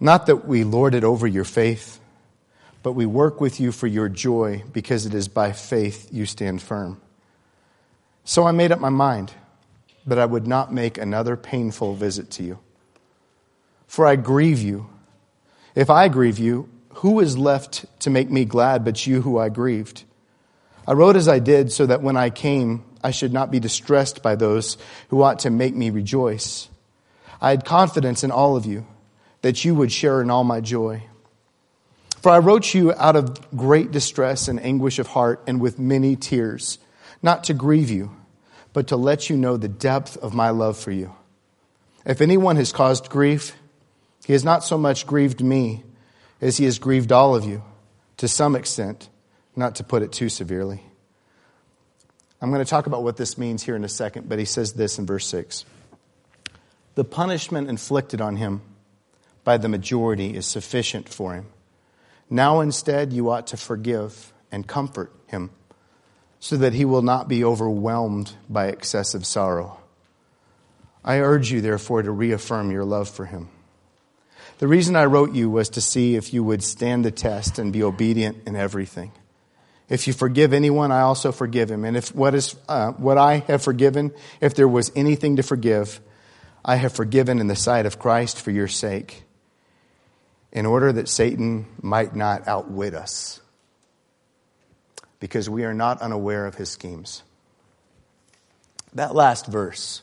Not 0.00 0.26
that 0.26 0.46
we 0.46 0.64
lord 0.64 0.94
it 0.94 1.04
over 1.04 1.26
your 1.26 1.44
faith, 1.44 2.00
but 2.82 2.92
we 2.92 3.06
work 3.06 3.40
with 3.40 3.60
you 3.60 3.72
for 3.72 3.86
your 3.86 4.08
joy 4.08 4.62
because 4.72 5.06
it 5.06 5.14
is 5.14 5.28
by 5.28 5.52
faith 5.52 6.08
you 6.12 6.26
stand 6.26 6.62
firm. 6.62 7.00
So 8.24 8.46
I 8.46 8.52
made 8.52 8.72
up 8.72 8.80
my 8.80 8.90
mind 8.90 9.32
that 10.06 10.18
I 10.18 10.26
would 10.26 10.46
not 10.46 10.72
make 10.72 10.98
another 10.98 11.36
painful 11.36 11.94
visit 11.94 12.30
to 12.32 12.42
you. 12.42 12.58
For 13.86 14.06
I 14.06 14.16
grieve 14.16 14.60
you. 14.60 14.88
If 15.74 15.90
I 15.90 16.08
grieve 16.08 16.38
you, 16.38 16.68
who 16.94 17.20
is 17.20 17.36
left 17.36 17.84
to 18.00 18.10
make 18.10 18.30
me 18.30 18.44
glad 18.44 18.84
but 18.84 19.06
you 19.06 19.22
who 19.22 19.38
I 19.38 19.48
grieved? 19.48 20.04
I 20.86 20.92
wrote 20.92 21.16
as 21.16 21.28
I 21.28 21.38
did 21.38 21.72
so 21.72 21.86
that 21.86 22.02
when 22.02 22.16
I 22.16 22.30
came, 22.30 22.84
I 23.02 23.10
should 23.10 23.32
not 23.32 23.50
be 23.50 23.58
distressed 23.58 24.22
by 24.22 24.36
those 24.36 24.76
who 25.08 25.22
ought 25.22 25.40
to 25.40 25.50
make 25.50 25.74
me 25.74 25.90
rejoice. 25.90 26.68
I 27.40 27.50
had 27.50 27.64
confidence 27.64 28.22
in 28.22 28.30
all 28.30 28.56
of 28.56 28.66
you 28.66 28.86
that 29.42 29.64
you 29.64 29.74
would 29.74 29.92
share 29.92 30.22
in 30.22 30.30
all 30.30 30.44
my 30.44 30.60
joy. 30.60 31.02
For 32.22 32.30
I 32.30 32.38
wrote 32.38 32.72
you 32.72 32.94
out 32.94 33.16
of 33.16 33.54
great 33.56 33.90
distress 33.90 34.48
and 34.48 34.58
anguish 34.58 34.98
of 34.98 35.08
heart 35.08 35.42
and 35.46 35.60
with 35.60 35.78
many 35.78 36.16
tears, 36.16 36.78
not 37.22 37.44
to 37.44 37.54
grieve 37.54 37.90
you, 37.90 38.16
but 38.72 38.86
to 38.88 38.96
let 38.96 39.28
you 39.28 39.36
know 39.36 39.56
the 39.56 39.68
depth 39.68 40.16
of 40.18 40.34
my 40.34 40.50
love 40.50 40.78
for 40.78 40.90
you. 40.90 41.14
If 42.06 42.20
anyone 42.20 42.56
has 42.56 42.72
caused 42.72 43.10
grief, 43.10 43.54
he 44.24 44.32
has 44.32 44.44
not 44.44 44.64
so 44.64 44.78
much 44.78 45.06
grieved 45.06 45.42
me 45.42 45.82
as 46.40 46.56
he 46.56 46.64
has 46.64 46.78
grieved 46.78 47.12
all 47.12 47.34
of 47.34 47.44
you, 47.44 47.62
to 48.16 48.28
some 48.28 48.56
extent, 48.56 49.08
not 49.56 49.76
to 49.76 49.84
put 49.84 50.02
it 50.02 50.12
too 50.12 50.28
severely. 50.28 50.82
I'm 52.40 52.50
going 52.50 52.64
to 52.64 52.68
talk 52.68 52.86
about 52.86 53.02
what 53.02 53.16
this 53.16 53.38
means 53.38 53.62
here 53.62 53.76
in 53.76 53.84
a 53.84 53.88
second, 53.88 54.28
but 54.28 54.38
he 54.38 54.44
says 54.44 54.74
this 54.74 54.98
in 54.98 55.06
verse 55.06 55.26
6 55.26 55.64
The 56.94 57.04
punishment 57.04 57.68
inflicted 57.68 58.20
on 58.20 58.36
him 58.36 58.62
by 59.44 59.58
the 59.58 59.68
majority 59.68 60.34
is 60.36 60.46
sufficient 60.46 61.08
for 61.08 61.34
him. 61.34 61.46
Now 62.28 62.60
instead, 62.60 63.12
you 63.12 63.30
ought 63.30 63.46
to 63.48 63.56
forgive 63.56 64.32
and 64.50 64.66
comfort 64.66 65.12
him 65.26 65.50
so 66.40 66.56
that 66.56 66.74
he 66.74 66.84
will 66.84 67.02
not 67.02 67.28
be 67.28 67.44
overwhelmed 67.44 68.32
by 68.48 68.66
excessive 68.66 69.24
sorrow. 69.24 69.78
I 71.02 71.20
urge 71.20 71.50
you, 71.50 71.60
therefore, 71.60 72.02
to 72.02 72.10
reaffirm 72.10 72.70
your 72.70 72.84
love 72.84 73.08
for 73.08 73.26
him. 73.26 73.48
The 74.58 74.68
reason 74.68 74.96
I 74.96 75.04
wrote 75.06 75.34
you 75.34 75.50
was 75.50 75.68
to 75.70 75.80
see 75.80 76.14
if 76.14 76.32
you 76.32 76.44
would 76.44 76.62
stand 76.62 77.04
the 77.04 77.10
test 77.10 77.58
and 77.58 77.72
be 77.72 77.82
obedient 77.82 78.46
in 78.46 78.54
everything. 78.56 79.12
If 79.88 80.06
you 80.06 80.12
forgive 80.12 80.52
anyone, 80.52 80.92
I 80.92 81.00
also 81.00 81.32
forgive 81.32 81.70
him. 81.70 81.84
And 81.84 81.96
if 81.96 82.14
what 82.14 82.34
is 82.34 82.56
uh, 82.68 82.92
what 82.92 83.18
I 83.18 83.38
have 83.48 83.62
forgiven, 83.62 84.12
if 84.40 84.54
there 84.54 84.68
was 84.68 84.90
anything 84.96 85.36
to 85.36 85.42
forgive, 85.42 86.00
I 86.64 86.76
have 86.76 86.94
forgiven 86.94 87.40
in 87.40 87.48
the 87.48 87.56
sight 87.56 87.84
of 87.84 87.98
Christ 87.98 88.40
for 88.40 88.50
your 88.50 88.68
sake, 88.68 89.24
in 90.52 90.64
order 90.66 90.92
that 90.92 91.08
Satan 91.08 91.66
might 91.82 92.16
not 92.16 92.48
outwit 92.48 92.94
us, 92.94 93.40
because 95.20 95.50
we 95.50 95.64
are 95.64 95.74
not 95.74 96.00
unaware 96.00 96.46
of 96.46 96.54
his 96.54 96.70
schemes. 96.70 97.22
That 98.94 99.14
last 99.14 99.46
verse, 99.46 100.00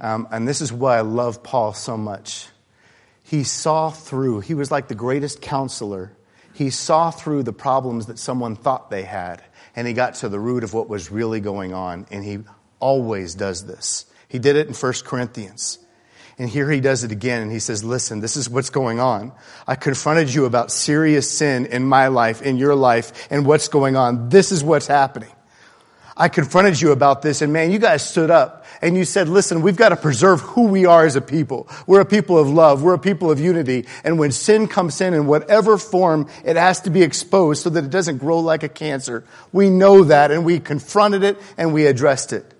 um, 0.00 0.26
and 0.30 0.48
this 0.48 0.60
is 0.62 0.72
why 0.72 0.96
I 0.96 1.00
love 1.02 1.42
Paul 1.42 1.74
so 1.74 1.98
much. 1.98 2.46
He 3.32 3.44
saw 3.44 3.88
through. 3.88 4.40
He 4.40 4.52
was 4.52 4.70
like 4.70 4.88
the 4.88 4.94
greatest 4.94 5.40
counselor 5.40 6.12
he 6.52 6.68
saw 6.68 7.10
through 7.10 7.44
the 7.44 7.52
problems 7.54 8.04
that 8.06 8.18
someone 8.18 8.56
thought 8.56 8.90
they 8.90 9.04
had, 9.04 9.42
and 9.74 9.88
he 9.88 9.94
got 9.94 10.16
to 10.16 10.28
the 10.28 10.38
root 10.38 10.64
of 10.64 10.74
what 10.74 10.86
was 10.86 11.10
really 11.10 11.40
going 11.40 11.72
on, 11.72 12.06
and 12.10 12.22
he 12.22 12.40
always 12.78 13.34
does 13.34 13.64
this. 13.64 14.04
He 14.28 14.38
did 14.38 14.56
it 14.56 14.68
in 14.68 14.74
1 14.74 14.92
Corinthians. 15.06 15.78
And 16.36 16.50
here 16.50 16.70
he 16.70 16.80
does 16.80 17.04
it 17.04 17.10
again, 17.10 17.40
and 17.40 17.50
he 17.50 17.58
says, 17.58 17.82
Listen, 17.82 18.20
this 18.20 18.36
is 18.36 18.50
what's 18.50 18.68
going 18.68 19.00
on. 19.00 19.32
I 19.66 19.76
confronted 19.76 20.32
you 20.32 20.44
about 20.44 20.70
serious 20.70 21.30
sin 21.30 21.64
in 21.64 21.86
my 21.86 22.08
life, 22.08 22.42
in 22.42 22.58
your 22.58 22.74
life, 22.74 23.30
and 23.30 23.46
what's 23.46 23.68
going 23.68 23.96
on. 23.96 24.28
This 24.28 24.52
is 24.52 24.62
what's 24.62 24.86
happening. 24.86 25.32
I 26.22 26.28
confronted 26.28 26.80
you 26.80 26.92
about 26.92 27.20
this, 27.20 27.42
and 27.42 27.52
man, 27.52 27.72
you 27.72 27.80
guys 27.80 28.08
stood 28.08 28.30
up 28.30 28.64
and 28.80 28.96
you 28.96 29.04
said, 29.04 29.28
listen, 29.28 29.60
we've 29.60 29.74
got 29.74 29.88
to 29.88 29.96
preserve 29.96 30.40
who 30.40 30.68
we 30.68 30.86
are 30.86 31.04
as 31.04 31.16
a 31.16 31.20
people. 31.20 31.68
We're 31.84 32.02
a 32.02 32.04
people 32.06 32.38
of 32.38 32.48
love. 32.48 32.80
We're 32.80 32.94
a 32.94 32.98
people 33.00 33.32
of 33.32 33.40
unity. 33.40 33.88
And 34.04 34.20
when 34.20 34.30
sin 34.30 34.68
comes 34.68 35.00
in, 35.00 35.14
in 35.14 35.26
whatever 35.26 35.76
form, 35.78 36.28
it 36.44 36.54
has 36.54 36.82
to 36.82 36.90
be 36.90 37.02
exposed 37.02 37.64
so 37.64 37.70
that 37.70 37.82
it 37.82 37.90
doesn't 37.90 38.18
grow 38.18 38.38
like 38.38 38.62
a 38.62 38.68
cancer. 38.68 39.24
We 39.50 39.68
know 39.68 40.04
that, 40.04 40.30
and 40.30 40.44
we 40.44 40.60
confronted 40.60 41.24
it 41.24 41.38
and 41.58 41.74
we 41.74 41.86
addressed 41.86 42.32
it. 42.32 42.51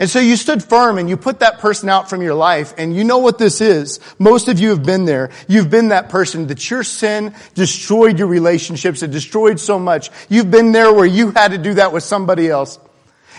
And 0.00 0.08
so 0.08 0.18
you 0.18 0.36
stood 0.36 0.64
firm 0.64 0.96
and 0.96 1.10
you 1.10 1.18
put 1.18 1.40
that 1.40 1.58
person 1.58 1.90
out 1.90 2.08
from 2.08 2.22
your 2.22 2.32
life 2.32 2.72
and 2.78 2.96
you 2.96 3.04
know 3.04 3.18
what 3.18 3.36
this 3.36 3.60
is. 3.60 4.00
Most 4.18 4.48
of 4.48 4.58
you 4.58 4.70
have 4.70 4.82
been 4.82 5.04
there. 5.04 5.28
You've 5.46 5.68
been 5.68 5.88
that 5.88 6.08
person 6.08 6.46
that 6.46 6.70
your 6.70 6.82
sin 6.82 7.34
destroyed 7.54 8.18
your 8.18 8.28
relationships. 8.28 9.02
It 9.02 9.10
destroyed 9.10 9.60
so 9.60 9.78
much. 9.78 10.08
You've 10.30 10.50
been 10.50 10.72
there 10.72 10.90
where 10.90 11.04
you 11.04 11.32
had 11.32 11.50
to 11.50 11.58
do 11.58 11.74
that 11.74 11.92
with 11.92 12.02
somebody 12.02 12.48
else. 12.48 12.78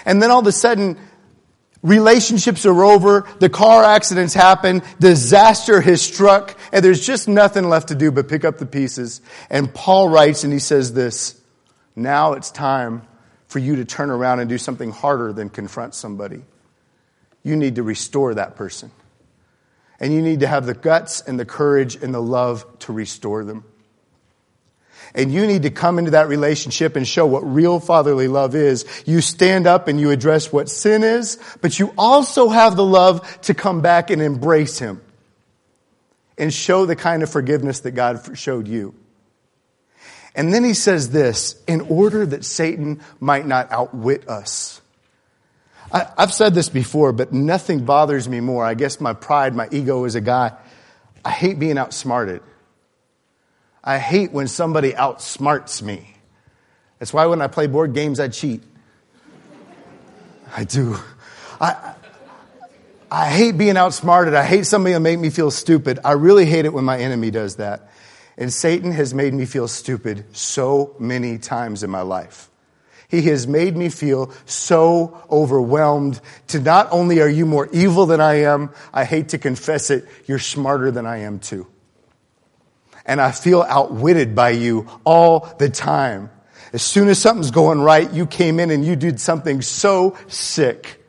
And 0.06 0.22
then 0.22 0.30
all 0.30 0.42
of 0.42 0.46
a 0.46 0.52
sudden, 0.52 1.00
relationships 1.82 2.64
are 2.68 2.84
over, 2.84 3.28
the 3.40 3.50
car 3.50 3.84
accidents 3.84 4.36
happen, 4.36 4.84
disaster 5.00 5.82
has 5.82 6.00
struck, 6.00 6.56
and 6.72 6.86
there's 6.86 7.04
just 7.04 7.28
nothing 7.28 7.70
left 7.70 7.88
to 7.88 7.96
do 7.96 8.12
but 8.12 8.30
pick 8.30 8.46
up 8.46 8.60
the 8.60 8.68
pieces. 8.68 9.22
And 9.50 9.74
Paul 9.74 10.10
writes 10.10 10.44
and 10.44 10.54
he 10.54 10.60
says 10.60 10.94
this, 10.94 11.42
now 11.96 12.34
it's 12.34 12.52
time 12.52 13.08
for 13.52 13.60
you 13.60 13.76
to 13.76 13.84
turn 13.84 14.10
around 14.10 14.40
and 14.40 14.48
do 14.48 14.58
something 14.58 14.92
harder 14.92 15.34
than 15.34 15.50
confront 15.50 15.94
somebody. 15.94 16.42
You 17.44 17.58
need 17.58 17.76
to 17.76 17.84
restore 17.84 18.34
that 18.36 18.56
person. 18.56 18.92
And 20.00 20.14
you 20.14 20.22
need 20.22 20.40
to 20.40 20.48
have 20.48 20.66
the 20.66 20.74
guts 20.74 21.20
and 21.20 21.38
the 21.38 21.44
courage 21.44 22.02
and 22.02 22.14
the 22.14 22.22
love 22.22 22.66
to 22.80 22.94
restore 22.94 23.44
them. 23.44 23.66
And 25.14 25.34
you 25.34 25.46
need 25.46 25.64
to 25.64 25.70
come 25.70 26.00
into 26.00 26.12
that 26.12 26.30
relationship 26.30 26.96
and 26.96 27.06
show 27.06 27.26
what 27.26 27.42
real 27.42 27.82
fatherly 27.82 28.30
love 28.30 28.56
is. 28.56 28.86
You 29.06 29.20
stand 29.20 29.68
up 29.68 29.90
and 29.90 30.00
you 30.00 30.12
address 30.12 30.54
what 30.54 30.70
sin 30.70 31.04
is, 31.04 31.38
but 31.60 31.78
you 31.78 31.94
also 31.98 32.48
have 32.48 32.78
the 32.78 32.86
love 32.86 33.42
to 33.42 33.54
come 33.54 33.82
back 33.82 34.12
and 34.12 34.22
embrace 34.22 34.80
him 34.80 35.02
and 36.38 36.54
show 36.54 36.86
the 36.86 36.96
kind 36.96 37.22
of 37.22 37.30
forgiveness 37.30 37.82
that 37.82 37.92
God 37.92 38.38
showed 38.38 38.70
you. 38.70 38.96
And 40.36 40.54
then 40.54 40.64
he 40.64 40.74
says 40.74 41.10
this 41.10 41.62
in 41.68 41.82
order 41.82 42.26
that 42.26 42.46
Satan 42.46 43.02
might 43.20 43.46
not 43.46 43.72
outwit 43.72 44.28
us. 44.30 44.82
I, 45.92 46.08
have 46.18 46.34
said 46.34 46.54
this 46.54 46.70
before, 46.70 47.12
but 47.12 47.34
nothing 47.34 47.84
bothers 47.84 48.30
me 48.30 48.40
more. 48.40 48.64
I 48.64 48.76
guess 48.76 49.02
my 49.02 49.14
pride, 49.14 49.54
my 49.56 49.68
ego 49.72 50.06
as 50.06 50.16
a 50.16 50.22
guy, 50.22 50.54
I 51.26 51.32
hate 51.32 51.60
being 51.60 51.78
outsmarted. 51.78 52.42
I 53.84 53.98
hate 53.98 54.32
when 54.32 54.48
somebody 54.48 54.94
outsmarts 54.94 55.82
me. 55.82 56.16
That's 57.00 57.12
why 57.12 57.26
when 57.26 57.42
I 57.42 57.48
play 57.48 57.68
board 57.68 57.94
games, 57.94 58.20
I 58.20 58.30
cheat. 58.30 58.64
I 60.56 60.64
do. 60.64 60.98
I, 61.60 61.96
I 63.10 63.30
hate 63.30 63.58
being 63.58 63.76
outsmarted. 63.76 64.34
I 64.34 64.44
hate 64.44 64.66
somebody 64.66 64.94
that 64.94 65.00
make 65.02 65.20
me 65.20 65.30
feel 65.30 65.52
stupid. 65.52 66.00
I 66.06 66.14
really 66.14 66.46
hate 66.46 66.66
it 66.66 66.74
when 66.74 66.86
my 66.86 67.00
enemy 67.00 67.32
does 67.32 67.58
that. 67.58 67.90
And 68.42 68.52
Satan 68.52 68.92
has 68.94 69.14
made 69.14 69.36
me 69.36 69.46
feel 69.46 69.68
stupid 69.68 70.26
so 70.36 70.96
many 70.98 71.38
times 71.38 71.84
in 71.84 71.92
my 71.92 72.02
life. 72.02 72.50
He 73.08 73.22
has 73.30 73.46
made 73.46 73.78
me 73.78 73.90
feel 73.90 74.34
so 74.48 75.22
overwhelmed 75.30 76.20
to 76.48 76.60
not 76.60 76.88
only 76.90 77.22
are 77.22 77.30
you 77.30 77.46
more 77.46 77.70
evil 77.72 78.08
than 78.08 78.20
I 78.20 78.46
am, 78.46 78.72
I 78.92 79.06
hate 79.06 79.30
to 79.30 79.38
confess 79.38 79.92
it, 79.92 80.08
you're 80.26 80.40
smarter 80.40 80.90
than 80.90 81.06
I 81.06 81.18
am 81.18 81.38
too. 81.38 81.68
And 83.06 83.22
I 83.22 83.32
feel 83.32 83.62
outwitted 83.62 84.34
by 84.34 84.50
you 84.50 84.88
all 85.04 85.42
the 85.60 85.70
time. 85.70 86.32
As 86.74 86.82
soon 86.82 87.10
as 87.10 87.20
something's 87.20 87.52
going 87.52 87.82
right, 87.82 88.12
you 88.12 88.26
came 88.26 88.60
in 88.60 88.72
and 88.72 88.84
you 88.84 88.96
did 88.96 89.22
something 89.22 89.62
so 89.62 90.18
sick. 90.28 91.00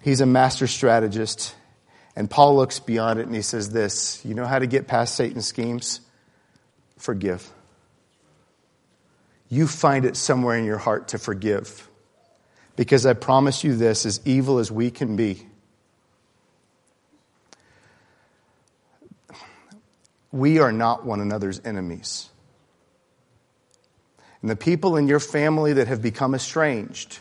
He's 0.00 0.22
a 0.22 0.26
master 0.26 0.66
strategist. 0.66 1.54
And 2.14 2.28
Paul 2.28 2.56
looks 2.56 2.78
beyond 2.78 3.18
it 3.18 3.26
and 3.26 3.34
he 3.34 3.42
says 3.42 3.70
this 3.70 4.24
You 4.24 4.34
know 4.34 4.46
how 4.46 4.58
to 4.58 4.66
get 4.66 4.86
past 4.86 5.14
Satan's 5.14 5.46
schemes? 5.46 6.00
Forgive. 6.98 7.50
You 9.48 9.66
find 9.66 10.04
it 10.04 10.16
somewhere 10.16 10.56
in 10.56 10.64
your 10.64 10.78
heart 10.78 11.08
to 11.08 11.18
forgive. 11.18 11.88
Because 12.74 13.04
I 13.04 13.12
promise 13.12 13.64
you 13.64 13.76
this 13.76 14.06
as 14.06 14.20
evil 14.24 14.58
as 14.58 14.70
we 14.72 14.90
can 14.90 15.14
be, 15.14 15.46
we 20.30 20.58
are 20.58 20.72
not 20.72 21.04
one 21.04 21.20
another's 21.20 21.60
enemies. 21.66 22.30
And 24.40 24.50
the 24.50 24.56
people 24.56 24.96
in 24.96 25.06
your 25.06 25.20
family 25.20 25.74
that 25.74 25.86
have 25.86 26.00
become 26.00 26.34
estranged 26.34 27.20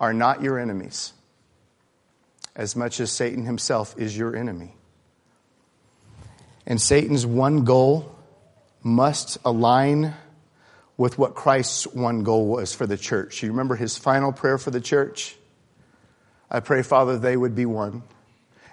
are 0.00 0.12
not 0.12 0.42
your 0.42 0.58
enemies 0.58 1.13
as 2.56 2.76
much 2.76 3.00
as 3.00 3.10
Satan 3.10 3.44
himself 3.44 3.94
is 3.98 4.16
your 4.16 4.36
enemy. 4.36 4.74
And 6.66 6.80
Satan's 6.80 7.26
one 7.26 7.64
goal 7.64 8.14
must 8.82 9.38
align 9.44 10.14
with 10.96 11.18
what 11.18 11.34
Christ's 11.34 11.86
one 11.86 12.22
goal 12.22 12.46
was 12.46 12.72
for 12.74 12.86
the 12.86 12.96
church. 12.96 13.42
You 13.42 13.50
remember 13.50 13.74
his 13.74 13.98
final 13.98 14.32
prayer 14.32 14.58
for 14.58 14.70
the 14.70 14.80
church? 14.80 15.36
I 16.50 16.60
pray, 16.60 16.82
Father, 16.82 17.18
they 17.18 17.36
would 17.36 17.54
be 17.54 17.66
one. 17.66 18.04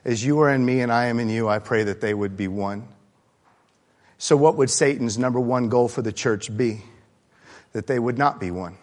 As 0.05 0.23
you 0.23 0.39
are 0.41 0.49
in 0.53 0.63
me 0.63 0.81
and 0.81 0.91
I 0.91 1.05
am 1.05 1.19
in 1.19 1.29
you, 1.29 1.47
I 1.47 1.59
pray 1.59 1.83
that 1.83 2.01
they 2.01 2.13
would 2.13 2.37
be 2.37 2.47
one. 2.47 2.87
So, 4.17 4.37
what 4.37 4.55
would 4.57 4.69
Satan's 4.69 5.17
number 5.17 5.39
one 5.39 5.69
goal 5.69 5.87
for 5.87 6.03
the 6.03 6.11
church 6.11 6.55
be? 6.55 6.83
That 7.73 7.87
they 7.87 7.97
would 7.97 8.17
not 8.17 8.39
be 8.39 8.51
one, 8.51 8.77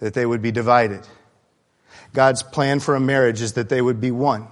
that 0.00 0.14
they 0.14 0.26
would 0.26 0.42
be 0.42 0.50
divided 0.50 1.06
God's 2.16 2.42
plan 2.42 2.80
for 2.80 2.94
a 2.94 3.00
marriage 3.00 3.42
is 3.42 3.52
that 3.52 3.68
they 3.68 3.82
would 3.82 4.00
be 4.00 4.10
one. 4.10 4.48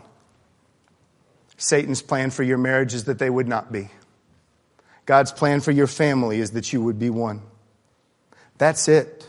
Satan's 1.57 2.03
plan 2.03 2.29
for 2.29 2.43
your 2.43 2.59
marriage 2.59 2.93
is 2.93 3.05
that 3.05 3.19
they 3.19 3.31
would 3.31 3.49
not 3.49 3.73
be. 3.73 3.89
God's 5.07 5.33
plan 5.33 5.63
for 5.63 5.71
your 5.71 5.87
family 5.87 6.41
is 6.41 6.51
that 6.51 6.75
you 6.75 6.83
would 6.83 6.99
be 6.99 7.09
one. 7.09 7.41
That's 8.59 8.87
it. 8.87 9.27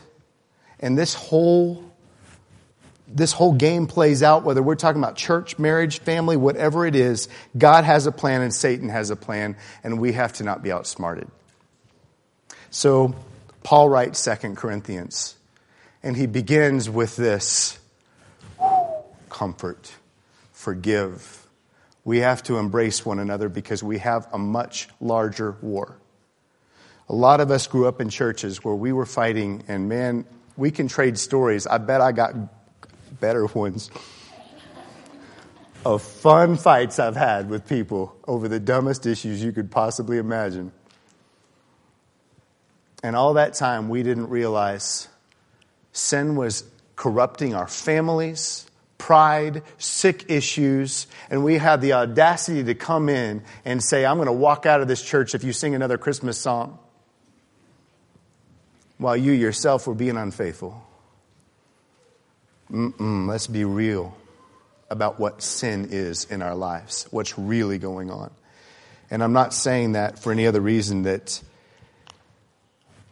And 0.78 0.98
this 0.98 1.14
whole 1.14 1.82
this 3.08 3.32
whole 3.32 3.54
game 3.54 3.86
plays 3.86 4.22
out 4.22 4.42
whether 4.42 4.62
we're 4.62 4.74
talking 4.74 5.00
about 5.00 5.16
church, 5.16 5.58
marriage, 5.58 6.00
family, 6.00 6.36
whatever 6.36 6.84
it 6.84 6.94
is, 6.94 7.30
God 7.56 7.84
has 7.84 8.06
a 8.06 8.12
plan 8.12 8.42
and 8.42 8.52
Satan 8.52 8.90
has 8.90 9.08
a 9.08 9.16
plan 9.16 9.56
and 9.82 9.98
we 9.98 10.12
have 10.12 10.34
to 10.34 10.44
not 10.44 10.62
be 10.62 10.70
outsmarted. 10.70 11.30
So 12.68 13.14
Paul 13.62 13.88
writes 13.88 14.22
2 14.22 14.56
Corinthians 14.56 15.36
and 16.02 16.14
he 16.18 16.26
begins 16.26 16.90
with 16.90 17.16
this 17.16 17.78
comfort, 19.36 19.92
forgive. 20.52 21.46
We 22.04 22.20
have 22.20 22.42
to 22.44 22.56
embrace 22.56 23.04
one 23.04 23.18
another 23.18 23.50
because 23.50 23.82
we 23.82 23.98
have 23.98 24.26
a 24.32 24.38
much 24.38 24.88
larger 24.98 25.58
war. 25.60 25.98
A 27.10 27.14
lot 27.14 27.40
of 27.40 27.50
us 27.50 27.66
grew 27.66 27.86
up 27.86 28.00
in 28.00 28.08
churches 28.08 28.64
where 28.64 28.74
we 28.74 28.94
were 28.94 29.04
fighting, 29.04 29.62
and 29.68 29.90
man, 29.90 30.24
we 30.56 30.70
can 30.70 30.88
trade 30.88 31.18
stories. 31.18 31.66
I 31.66 31.76
bet 31.76 32.00
I 32.00 32.12
got 32.12 32.34
better 33.20 33.44
ones 33.54 33.90
of 35.84 36.00
fun 36.00 36.56
fights 36.56 36.98
I've 36.98 37.14
had 37.14 37.50
with 37.50 37.68
people 37.68 38.16
over 38.26 38.48
the 38.48 38.58
dumbest 38.58 39.04
issues 39.04 39.44
you 39.44 39.52
could 39.52 39.70
possibly 39.70 40.16
imagine. 40.16 40.72
And 43.02 43.14
all 43.14 43.34
that 43.34 43.52
time, 43.52 43.90
we 43.90 44.02
didn't 44.02 44.30
realize 44.30 45.08
sin 45.92 46.36
was 46.36 46.64
corrupting 46.96 47.54
our 47.54 47.68
families, 47.68 48.66
pride, 48.98 49.62
sick 49.78 50.26
issues, 50.28 51.06
and 51.30 51.44
we 51.44 51.58
have 51.58 51.80
the 51.80 51.92
audacity 51.92 52.64
to 52.64 52.74
come 52.74 53.08
in 53.08 53.42
and 53.64 53.82
say, 53.82 54.04
I'm 54.04 54.16
going 54.16 54.26
to 54.26 54.32
walk 54.32 54.66
out 54.66 54.80
of 54.80 54.88
this 54.88 55.02
church 55.02 55.34
if 55.34 55.44
you 55.44 55.52
sing 55.52 55.74
another 55.74 55.98
Christmas 55.98 56.38
song, 56.38 56.78
while 58.98 59.16
you 59.16 59.32
yourself 59.32 59.86
were 59.86 59.94
being 59.94 60.16
unfaithful. 60.16 60.82
Mm-mm, 62.70 63.28
let's 63.28 63.46
be 63.46 63.64
real 63.64 64.16
about 64.90 65.20
what 65.20 65.42
sin 65.42 65.88
is 65.90 66.24
in 66.24 66.42
our 66.42 66.54
lives, 66.54 67.06
what's 67.10 67.38
really 67.38 67.78
going 67.78 68.10
on. 68.10 68.30
And 69.10 69.22
I'm 69.22 69.32
not 69.32 69.54
saying 69.54 69.92
that 69.92 70.18
for 70.18 70.32
any 70.32 70.46
other 70.46 70.60
reason 70.60 71.02
that 71.02 71.40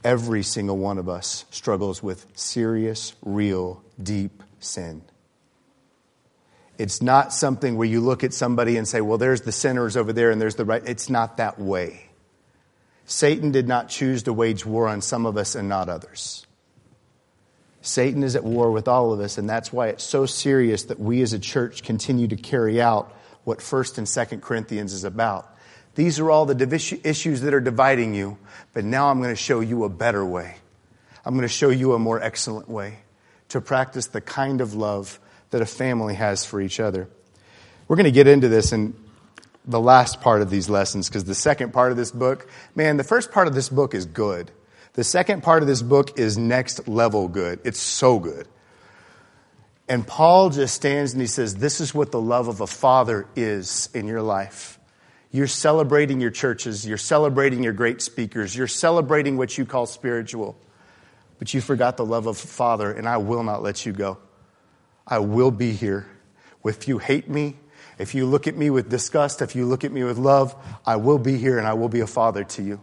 every 0.02 0.42
single 0.42 0.76
one 0.76 0.98
of 0.98 1.08
us 1.08 1.44
struggles 1.50 2.02
with 2.02 2.26
serious, 2.34 3.14
real, 3.22 3.82
deep 4.02 4.42
sin. 4.60 5.02
It's 6.76 7.00
not 7.00 7.32
something 7.32 7.76
where 7.76 7.86
you 7.86 8.00
look 8.00 8.24
at 8.24 8.34
somebody 8.34 8.76
and 8.76 8.86
say, 8.86 9.00
well, 9.00 9.18
there's 9.18 9.42
the 9.42 9.52
sinners 9.52 9.96
over 9.96 10.12
there 10.12 10.30
and 10.30 10.40
there's 10.40 10.56
the 10.56 10.64
right. 10.64 10.82
It's 10.86 11.08
not 11.08 11.36
that 11.36 11.58
way. 11.58 12.08
Satan 13.06 13.52
did 13.52 13.68
not 13.68 13.88
choose 13.88 14.24
to 14.24 14.32
wage 14.32 14.64
war 14.64 14.88
on 14.88 15.00
some 15.00 15.26
of 15.26 15.36
us 15.36 15.54
and 15.54 15.68
not 15.68 15.88
others. 15.88 16.46
Satan 17.82 18.22
is 18.22 18.34
at 18.34 18.44
war 18.44 18.70
with 18.70 18.88
all 18.88 19.12
of 19.12 19.20
us, 19.20 19.36
and 19.36 19.48
that's 19.48 19.70
why 19.70 19.88
it's 19.88 20.02
so 20.02 20.24
serious 20.24 20.84
that 20.84 20.98
we 20.98 21.20
as 21.20 21.34
a 21.34 21.38
church 21.38 21.82
continue 21.82 22.26
to 22.28 22.36
carry 22.36 22.80
out 22.80 23.14
what 23.44 23.58
1st 23.58 23.98
and 23.98 24.06
2nd 24.06 24.40
Corinthians 24.40 24.94
is 24.94 25.04
about. 25.04 25.54
These 25.94 26.18
are 26.18 26.30
all 26.30 26.46
the 26.46 27.00
issues 27.04 27.42
that 27.42 27.52
are 27.52 27.60
dividing 27.60 28.14
you, 28.14 28.38
but 28.72 28.84
now 28.84 29.10
I'm 29.10 29.18
going 29.18 29.34
to 29.34 29.36
show 29.36 29.60
you 29.60 29.84
a 29.84 29.90
better 29.90 30.24
way. 30.24 30.56
I'm 31.26 31.34
going 31.34 31.42
to 31.42 31.48
show 31.48 31.68
you 31.68 31.92
a 31.92 31.98
more 31.98 32.20
excellent 32.20 32.70
way 32.70 33.00
to 33.50 33.60
practice 33.60 34.06
the 34.06 34.22
kind 34.22 34.62
of 34.62 34.74
love 34.74 35.20
that 35.54 35.62
a 35.62 35.66
family 35.66 36.14
has 36.14 36.44
for 36.44 36.60
each 36.60 36.80
other. 36.80 37.08
We're 37.86 37.94
going 37.94 38.06
to 38.06 38.10
get 38.10 38.26
into 38.26 38.48
this 38.48 38.72
in 38.72 38.92
the 39.64 39.78
last 39.78 40.20
part 40.20 40.42
of 40.42 40.50
these 40.50 40.68
lessons 40.68 41.08
because 41.08 41.22
the 41.22 41.34
second 41.36 41.72
part 41.72 41.92
of 41.92 41.96
this 41.96 42.10
book, 42.10 42.48
man, 42.74 42.96
the 42.96 43.04
first 43.04 43.30
part 43.30 43.46
of 43.46 43.54
this 43.54 43.68
book 43.68 43.94
is 43.94 44.04
good. 44.04 44.50
The 44.94 45.04
second 45.04 45.44
part 45.44 45.62
of 45.62 45.68
this 45.68 45.80
book 45.80 46.18
is 46.18 46.36
next 46.36 46.88
level 46.88 47.28
good. 47.28 47.60
It's 47.62 47.78
so 47.78 48.18
good. 48.18 48.48
And 49.88 50.04
Paul 50.04 50.50
just 50.50 50.74
stands 50.74 51.12
and 51.12 51.20
he 51.20 51.28
says, 51.28 51.54
This 51.54 51.80
is 51.80 51.94
what 51.94 52.10
the 52.10 52.20
love 52.20 52.48
of 52.48 52.60
a 52.60 52.66
father 52.66 53.28
is 53.36 53.88
in 53.94 54.08
your 54.08 54.22
life. 54.22 54.80
You're 55.30 55.46
celebrating 55.46 56.20
your 56.20 56.32
churches, 56.32 56.84
you're 56.84 56.98
celebrating 56.98 57.62
your 57.62 57.74
great 57.74 58.02
speakers, 58.02 58.56
you're 58.56 58.66
celebrating 58.66 59.36
what 59.36 59.56
you 59.56 59.66
call 59.66 59.86
spiritual, 59.86 60.58
but 61.38 61.54
you 61.54 61.60
forgot 61.60 61.96
the 61.96 62.04
love 62.04 62.26
of 62.26 62.38
father, 62.38 62.90
and 62.90 63.08
I 63.08 63.18
will 63.18 63.44
not 63.44 63.62
let 63.62 63.86
you 63.86 63.92
go. 63.92 64.18
I 65.06 65.18
will 65.18 65.50
be 65.50 65.72
here. 65.72 66.06
If 66.64 66.88
you 66.88 66.98
hate 66.98 67.28
me, 67.28 67.56
if 67.98 68.14
you 68.14 68.26
look 68.26 68.46
at 68.46 68.56
me 68.56 68.70
with 68.70 68.88
disgust, 68.88 69.42
if 69.42 69.54
you 69.54 69.66
look 69.66 69.84
at 69.84 69.92
me 69.92 70.02
with 70.02 70.18
love, 70.18 70.54
I 70.84 70.96
will 70.96 71.18
be 71.18 71.36
here 71.36 71.58
and 71.58 71.66
I 71.66 71.74
will 71.74 71.88
be 71.88 72.00
a 72.00 72.06
father 72.06 72.44
to 72.44 72.62
you. 72.62 72.80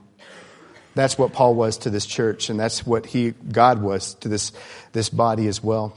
That's 0.94 1.18
what 1.18 1.34
Paul 1.34 1.56
was 1.56 1.78
to 1.80 1.90
this 1.90 2.06
church, 2.06 2.50
and 2.50 2.60
that's 2.60 2.86
what 2.86 3.06
he, 3.06 3.32
God 3.32 3.82
was 3.82 4.16
to 4.16 4.28
this, 4.28 4.52
this 4.92 5.10
body 5.10 5.48
as 5.48 5.64
well. 5.64 5.96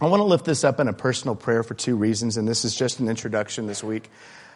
I 0.00 0.06
want 0.06 0.20
to 0.20 0.24
lift 0.24 0.44
this 0.44 0.64
up 0.64 0.78
in 0.80 0.88
a 0.88 0.92
personal 0.92 1.34
prayer 1.34 1.62
for 1.62 1.74
two 1.74 1.96
reasons, 1.96 2.36
and 2.36 2.46
this 2.46 2.64
is 2.64 2.74
just 2.76 3.00
an 3.00 3.08
introduction 3.08 3.66
this 3.66 3.82
week 3.82 4.08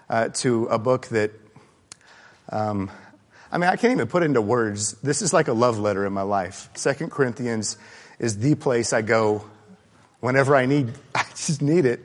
uh, 0.09 0.29
to 0.29 0.67
a 0.67 0.79
book 0.79 1.07
that, 1.09 1.33
um, 2.51 2.91
I 3.51 3.59
mean, 3.59 3.69
I 3.69 3.77
can't 3.77 3.93
even 3.93 4.07
put 4.07 4.23
into 4.23 4.41
words. 4.41 4.93
This 4.95 5.23
is 5.23 5.33
like 5.33 5.49
a 5.49 5.53
love 5.53 5.79
letter 5.79 6.07
in 6.07 6.13
my 6.13 6.23
life. 6.23 6.71
Second 6.75 7.11
Corinthians 7.11 7.77
is 8.21 8.39
the 8.39 8.55
place 8.55 8.93
I 8.93 9.03
go 9.03 9.45
whenever 10.21 10.55
I 10.55 10.67
need, 10.67 10.93
I 11.15 11.25
just 11.35 11.63
need 11.63 11.85
it. 11.85 12.01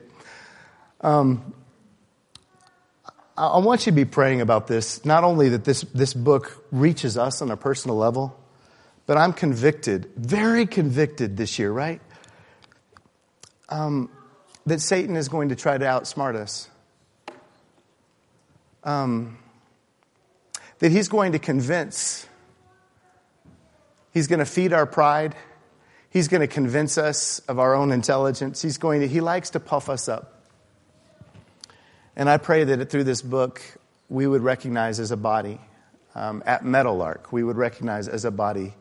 Um, 1.00 1.54
I 3.36 3.58
want 3.58 3.84
you 3.84 3.90
to 3.90 3.96
be 3.96 4.04
praying 4.04 4.40
about 4.40 4.68
this. 4.68 5.04
Not 5.04 5.24
only 5.24 5.48
that 5.50 5.64
this, 5.64 5.80
this 5.92 6.14
book 6.14 6.64
reaches 6.70 7.18
us 7.18 7.42
on 7.42 7.50
a 7.50 7.56
personal 7.56 7.96
level, 7.96 8.38
but 9.06 9.16
I'm 9.16 9.32
convicted, 9.32 10.10
very 10.16 10.66
convicted 10.66 11.36
this 11.36 11.58
year, 11.58 11.72
right? 11.72 12.00
Um, 13.68 14.08
that 14.66 14.80
Satan 14.80 15.16
is 15.16 15.28
going 15.28 15.48
to 15.48 15.56
try 15.56 15.76
to 15.76 15.84
outsmart 15.84 16.36
us. 16.36 16.68
Um, 18.84 19.38
that 20.78 20.92
he's 20.92 21.08
going 21.08 21.32
to 21.32 21.38
convince, 21.38 22.26
he's 24.12 24.28
going 24.28 24.38
to 24.38 24.46
feed 24.46 24.72
our 24.72 24.86
pride, 24.86 25.34
He's 26.14 26.28
going 26.28 26.42
to 26.42 26.46
convince 26.46 26.96
us 26.96 27.40
of 27.40 27.58
our 27.58 27.74
own 27.74 27.90
intelligence. 27.90 28.62
He's 28.62 28.78
going 28.78 29.00
to, 29.00 29.08
he 29.08 29.20
likes 29.20 29.50
to 29.50 29.60
puff 29.60 29.88
us 29.88 30.08
up. 30.08 30.44
And 32.14 32.30
I 32.30 32.36
pray 32.36 32.62
that 32.62 32.88
through 32.88 33.02
this 33.02 33.20
book, 33.20 33.60
we 34.08 34.24
would 34.24 34.40
recognize 34.40 35.00
as 35.00 35.10
a 35.10 35.16
body, 35.16 35.60
um, 36.14 36.44
at 36.46 36.64
Meadowlark, 36.64 37.32
we 37.32 37.42
would 37.42 37.56
recognize 37.56 38.06
as 38.06 38.24
a 38.24 38.30
body 38.30 38.74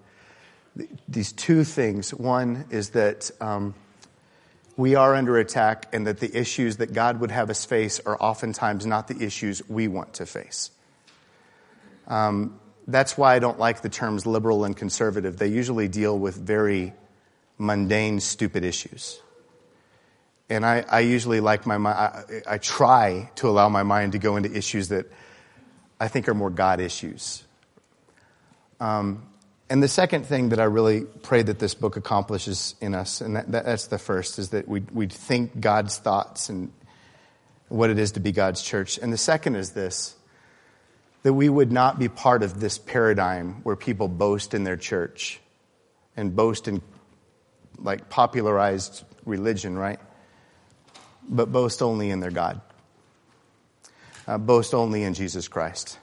these 1.08 1.32
two 1.32 1.64
things. 1.64 2.14
One 2.14 2.66
is 2.70 2.92
that 2.92 3.32
um, 3.42 3.74
we 4.78 4.94
are 4.94 5.16
under 5.16 5.40
attack, 5.40 5.88
and 5.92 6.06
that 6.06 6.20
the 6.20 6.38
issues 6.38 6.78
that 6.78 6.94
God 6.94 7.20
would 7.20 7.32
have 7.32 7.50
us 7.50 7.66
face 7.66 8.00
are 8.06 8.16
oftentimes 8.22 8.86
not 8.86 9.08
the 9.08 9.20
issues 9.20 9.68
we 9.68 9.88
want 9.88 10.14
to 10.16 10.28
face. 10.28 10.70
Um, 12.08 12.60
that's 12.88 13.18
why 13.18 13.34
I 13.34 13.40
don't 13.40 13.58
like 13.58 13.82
the 13.82 13.90
terms 13.90 14.28
liberal 14.28 14.66
and 14.66 14.78
conservative. 14.78 15.38
They 15.38 15.48
usually 15.48 15.88
deal 15.88 16.20
with 16.20 16.36
very 16.36 16.94
mundane, 17.58 18.20
stupid 18.20 18.64
issues. 18.64 19.22
And 20.50 20.66
I, 20.66 20.86
I 20.90 21.00
usually 21.00 21.40
like 21.40 21.66
my 21.66 21.78
mind, 21.78 22.44
I, 22.48 22.58
try 22.58 23.32
to 23.36 23.48
allow 23.48 23.70
my 23.70 23.84
mind 23.84 24.12
to 24.12 24.20
go 24.20 24.36
into 24.36 24.56
issues 24.56 24.90
that 24.90 25.06
I 26.00 26.08
think 26.10 26.28
are 26.28 26.34
more 26.34 26.50
God 26.50 26.80
issues. 26.80 27.44
Um, 28.80 29.26
and 29.70 29.82
the 29.82 29.88
second 29.88 30.26
thing 30.26 30.50
that 30.50 30.60
I 30.60 30.66
really 30.66 31.02
pray 31.02 31.42
that 31.42 31.58
this 31.60 31.74
book 31.74 31.96
accomplishes 31.96 32.76
in 32.82 32.94
us, 32.94 33.22
and 33.22 33.36
that, 33.36 33.52
that, 33.52 33.66
that's 33.66 33.88
the 33.88 33.98
first, 33.98 34.38
is 34.38 34.50
that 34.50 34.68
we 34.68 34.82
we 34.92 35.08
think 35.08 35.60
God's 35.60 35.98
thoughts 35.98 36.50
and 36.50 36.72
what 37.70 37.90
it 37.90 37.98
is 37.98 38.12
to 38.12 38.20
be 38.20 38.32
God's 38.32 38.62
church. 38.62 39.00
And 39.00 39.12
the 39.12 39.18
second 39.18 39.56
is 39.56 39.72
this 39.72 40.16
that 41.24 41.34
we 41.34 41.48
would 41.48 41.72
not 41.72 41.98
be 41.98 42.10
part 42.10 42.44
of 42.44 42.60
this 42.60 42.78
paradigm 42.78 43.62
where 43.64 43.78
people 43.78 44.10
boast 44.10 44.54
in 44.54 44.66
their 44.66 44.76
church 44.76 45.40
and 46.18 46.36
boast 46.36 46.68
in 46.68 46.82
like 47.78 48.10
popularized 48.10 49.04
religion, 49.26 49.78
right? 49.78 50.00
But 51.28 51.52
boast 51.52 51.82
only 51.82 52.10
in 52.10 52.20
their 52.20 52.32
God. 52.32 52.62
Uh, 54.28 54.38
boast 54.38 54.74
only 54.74 55.04
in 55.04 55.14
Jesus 55.14 55.48
Christ. 55.48 56.00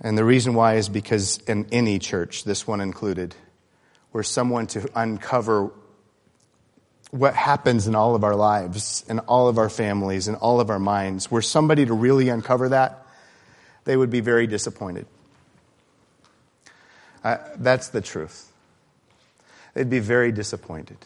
And 0.00 0.16
the 0.16 0.24
reason 0.24 0.54
why 0.54 0.74
is 0.74 0.88
because 0.88 1.38
in 1.46 1.66
any 1.72 1.98
church, 1.98 2.44
this 2.44 2.66
one 2.66 2.80
included, 2.80 3.34
we're 4.12 4.22
someone 4.22 4.66
to 4.68 4.88
uncover 4.94 5.70
what 7.10 7.34
happens 7.34 7.86
in 7.86 7.94
all 7.94 8.14
of 8.14 8.22
our 8.22 8.36
lives, 8.36 9.04
in 9.08 9.18
all 9.20 9.48
of 9.48 9.58
our 9.58 9.70
families, 9.70 10.28
in 10.28 10.34
all 10.36 10.60
of 10.60 10.70
our 10.70 10.78
minds. 10.78 11.30
We're 11.30 11.42
somebody 11.42 11.86
to 11.86 11.94
really 11.94 12.28
uncover 12.28 12.68
that 12.70 13.06
they 13.84 13.96
would 13.96 14.10
be 14.10 14.20
very 14.20 14.46
disappointed. 14.46 15.06
Uh, 17.24 17.38
that's 17.56 17.88
the 17.88 18.00
truth. 18.00 18.47
They'd 19.74 19.90
be 19.90 19.98
very 19.98 20.32
disappointed 20.32 20.98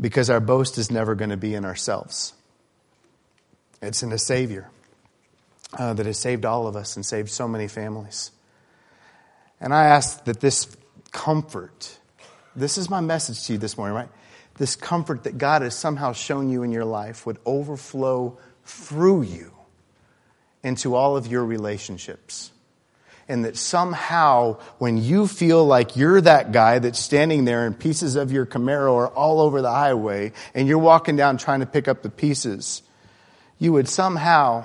because 0.00 0.30
our 0.30 0.40
boast 0.40 0.78
is 0.78 0.90
never 0.90 1.14
going 1.14 1.30
to 1.30 1.36
be 1.36 1.54
in 1.54 1.64
ourselves. 1.64 2.34
It's 3.80 4.02
in 4.02 4.12
a 4.12 4.18
Savior 4.18 4.70
uh, 5.78 5.94
that 5.94 6.06
has 6.06 6.18
saved 6.18 6.44
all 6.44 6.66
of 6.66 6.76
us 6.76 6.96
and 6.96 7.04
saved 7.04 7.30
so 7.30 7.48
many 7.48 7.68
families. 7.68 8.30
And 9.60 9.72
I 9.72 9.86
ask 9.86 10.24
that 10.24 10.40
this 10.40 10.76
comfort, 11.12 11.98
this 12.54 12.78
is 12.78 12.90
my 12.90 13.00
message 13.00 13.46
to 13.46 13.54
you 13.54 13.58
this 13.58 13.76
morning, 13.76 13.96
right? 13.96 14.08
This 14.58 14.76
comfort 14.76 15.24
that 15.24 15.38
God 15.38 15.62
has 15.62 15.74
somehow 15.74 16.12
shown 16.12 16.50
you 16.50 16.62
in 16.62 16.72
your 16.72 16.84
life 16.84 17.26
would 17.26 17.38
overflow 17.46 18.38
through 18.64 19.22
you 19.22 19.52
into 20.62 20.94
all 20.94 21.16
of 21.16 21.26
your 21.26 21.44
relationships. 21.44 22.50
And 23.28 23.44
that 23.44 23.56
somehow, 23.56 24.58
when 24.78 24.98
you 24.98 25.26
feel 25.26 25.64
like 25.64 25.96
you're 25.96 26.20
that 26.20 26.52
guy 26.52 26.78
that's 26.78 27.00
standing 27.00 27.44
there 27.44 27.66
and 27.66 27.76
pieces 27.76 28.14
of 28.14 28.30
your 28.30 28.46
Camaro 28.46 28.94
are 28.94 29.08
all 29.08 29.40
over 29.40 29.62
the 29.62 29.70
highway 29.70 30.32
and 30.54 30.68
you're 30.68 30.78
walking 30.78 31.16
down 31.16 31.36
trying 31.36 31.60
to 31.60 31.66
pick 31.66 31.88
up 31.88 32.02
the 32.02 32.10
pieces, 32.10 32.82
you 33.58 33.72
would 33.72 33.88
somehow 33.88 34.64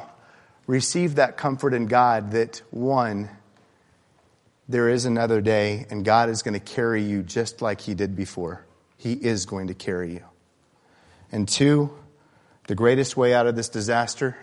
receive 0.67 1.15
that 1.15 1.37
comfort 1.37 1.73
in 1.73 1.87
God 1.87 2.31
that 2.31 2.61
one, 2.69 3.29
there 4.69 4.89
is 4.89 5.05
another 5.05 5.41
day 5.41 5.87
and 5.89 6.05
God 6.05 6.29
is 6.29 6.43
going 6.43 6.53
to 6.53 6.59
carry 6.59 7.03
you 7.03 7.23
just 7.23 7.61
like 7.63 7.81
He 7.81 7.95
did 7.95 8.15
before. 8.15 8.63
He 8.97 9.13
is 9.13 9.47
going 9.47 9.67
to 9.67 9.73
carry 9.73 10.13
you. 10.13 10.25
And 11.31 11.47
two, 11.47 11.97
the 12.67 12.75
greatest 12.75 13.17
way 13.17 13.33
out 13.33 13.47
of 13.47 13.55
this 13.55 13.69
disaster 13.69 14.37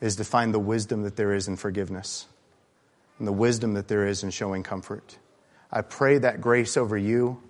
is 0.00 0.16
to 0.16 0.24
find 0.24 0.54
the 0.54 0.58
wisdom 0.58 1.02
that 1.02 1.16
there 1.16 1.34
is 1.34 1.46
in 1.46 1.56
forgiveness 1.56 2.26
and 3.18 3.28
the 3.28 3.32
wisdom 3.32 3.74
that 3.74 3.88
there 3.88 4.06
is 4.06 4.22
in 4.22 4.30
showing 4.30 4.62
comfort. 4.62 5.18
I 5.70 5.82
pray 5.82 6.18
that 6.18 6.40
grace 6.40 6.76
over 6.76 6.96
you. 6.96 7.42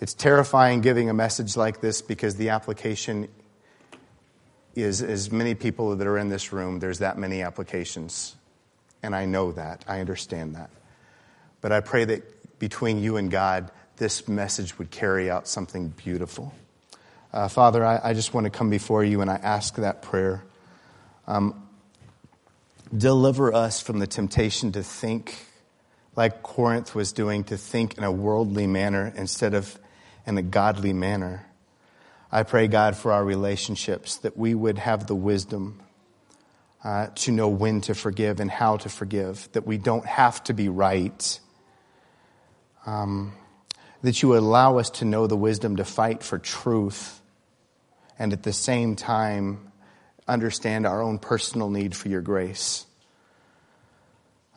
It's 0.00 0.14
terrifying 0.14 0.80
giving 0.80 1.10
a 1.10 1.14
message 1.14 1.56
like 1.56 1.80
this 1.80 2.02
because 2.02 2.36
the 2.36 2.50
application 2.50 3.28
is 4.74 5.02
as 5.02 5.30
many 5.30 5.54
people 5.54 5.96
that 5.96 6.06
are 6.06 6.18
in 6.18 6.28
this 6.28 6.52
room, 6.52 6.78
there's 6.78 7.00
that 7.00 7.18
many 7.18 7.42
applications. 7.42 8.34
And 9.02 9.14
I 9.14 9.26
know 9.26 9.52
that. 9.52 9.84
I 9.86 10.00
understand 10.00 10.54
that. 10.54 10.70
But 11.60 11.72
I 11.72 11.80
pray 11.80 12.04
that 12.04 12.58
between 12.58 12.98
you 13.00 13.16
and 13.16 13.30
God, 13.30 13.70
this 13.96 14.26
message 14.28 14.78
would 14.78 14.90
carry 14.90 15.30
out 15.30 15.46
something 15.46 15.88
beautiful. 15.88 16.54
Uh, 17.32 17.48
Father, 17.48 17.84
I, 17.84 18.00
I, 18.02 18.14
just 18.14 18.34
want 18.34 18.44
to 18.44 18.50
come 18.50 18.68
before 18.68 19.02
you 19.02 19.20
and 19.20 19.30
I 19.30 19.36
ask 19.36 19.76
that 19.76 20.02
prayer. 20.02 20.44
Um, 21.26 21.66
deliver 22.96 23.52
us 23.52 23.80
from 23.80 23.98
the 23.98 24.06
temptation 24.06 24.72
to 24.72 24.82
think 24.82 25.46
like 26.14 26.42
Corinth 26.42 26.94
was 26.94 27.12
doing, 27.12 27.44
to 27.44 27.56
think 27.56 27.96
in 27.96 28.04
a 28.04 28.12
worldly 28.12 28.66
manner 28.66 29.12
instead 29.16 29.54
of 29.54 29.78
in 30.26 30.36
a 30.36 30.42
godly 30.42 30.92
manner. 30.92 31.46
I 32.30 32.42
pray, 32.42 32.68
God, 32.68 32.96
for 32.96 33.12
our 33.12 33.24
relationships, 33.24 34.16
that 34.18 34.36
we 34.36 34.54
would 34.54 34.78
have 34.78 35.06
the 35.06 35.14
wisdom 35.14 35.80
uh, 36.84 37.08
to 37.14 37.32
know 37.32 37.48
when 37.48 37.80
to 37.82 37.94
forgive 37.94 38.40
and 38.40 38.50
how 38.50 38.76
to 38.78 38.88
forgive, 38.88 39.48
that 39.52 39.66
we 39.66 39.78
don't 39.78 40.06
have 40.06 40.42
to 40.44 40.54
be 40.54 40.68
right. 40.68 41.40
Um, 42.84 43.32
that 44.02 44.20
you 44.20 44.30
would 44.30 44.38
allow 44.38 44.78
us 44.78 44.90
to 44.90 45.04
know 45.04 45.26
the 45.26 45.36
wisdom 45.36 45.76
to 45.76 45.84
fight 45.84 46.22
for 46.22 46.38
truth 46.38 47.20
and 48.18 48.32
at 48.32 48.42
the 48.42 48.52
same 48.52 48.96
time 48.96 49.71
understand 50.28 50.86
our 50.86 51.02
own 51.02 51.18
personal 51.18 51.70
need 51.70 51.96
for 51.96 52.08
your 52.08 52.20
grace. 52.20 52.86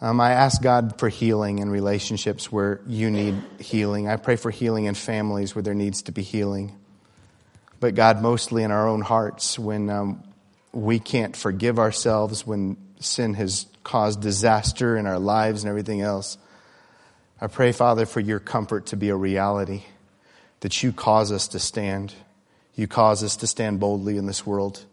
Um, 0.01 0.19
I 0.19 0.31
ask 0.31 0.61
God 0.61 0.99
for 0.99 1.09
healing 1.09 1.59
in 1.59 1.69
relationships 1.69 2.51
where 2.51 2.81
you 2.85 3.09
need 3.09 3.35
healing. 3.59 4.07
I 4.07 4.17
pray 4.17 4.35
for 4.35 4.51
healing 4.51 4.85
in 4.85 4.93
families 4.93 5.55
where 5.55 5.63
there 5.63 5.73
needs 5.73 6.03
to 6.03 6.11
be 6.11 6.21
healing. 6.21 6.77
But 7.79 7.95
God, 7.95 8.21
mostly 8.21 8.63
in 8.63 8.71
our 8.71 8.87
own 8.87 9.01
hearts 9.01 9.57
when 9.57 9.89
um, 9.89 10.23
we 10.73 10.99
can't 10.99 11.35
forgive 11.35 11.79
ourselves, 11.79 12.45
when 12.45 12.77
sin 12.99 13.33
has 13.35 13.67
caused 13.83 14.21
disaster 14.21 14.97
in 14.97 15.07
our 15.07 15.19
lives 15.19 15.63
and 15.63 15.69
everything 15.69 16.01
else. 16.01 16.37
I 17.39 17.47
pray, 17.47 17.71
Father, 17.71 18.05
for 18.05 18.19
your 18.19 18.39
comfort 18.39 18.87
to 18.87 18.97
be 18.97 19.09
a 19.09 19.15
reality, 19.15 19.83
that 20.59 20.83
you 20.83 20.91
cause 20.91 21.31
us 21.31 21.49
to 21.49 21.59
stand. 21.59 22.13
You 22.75 22.87
cause 22.87 23.23
us 23.23 23.37
to 23.37 23.47
stand 23.47 23.79
boldly 23.79 24.17
in 24.17 24.25
this 24.25 24.45
world 24.45 24.83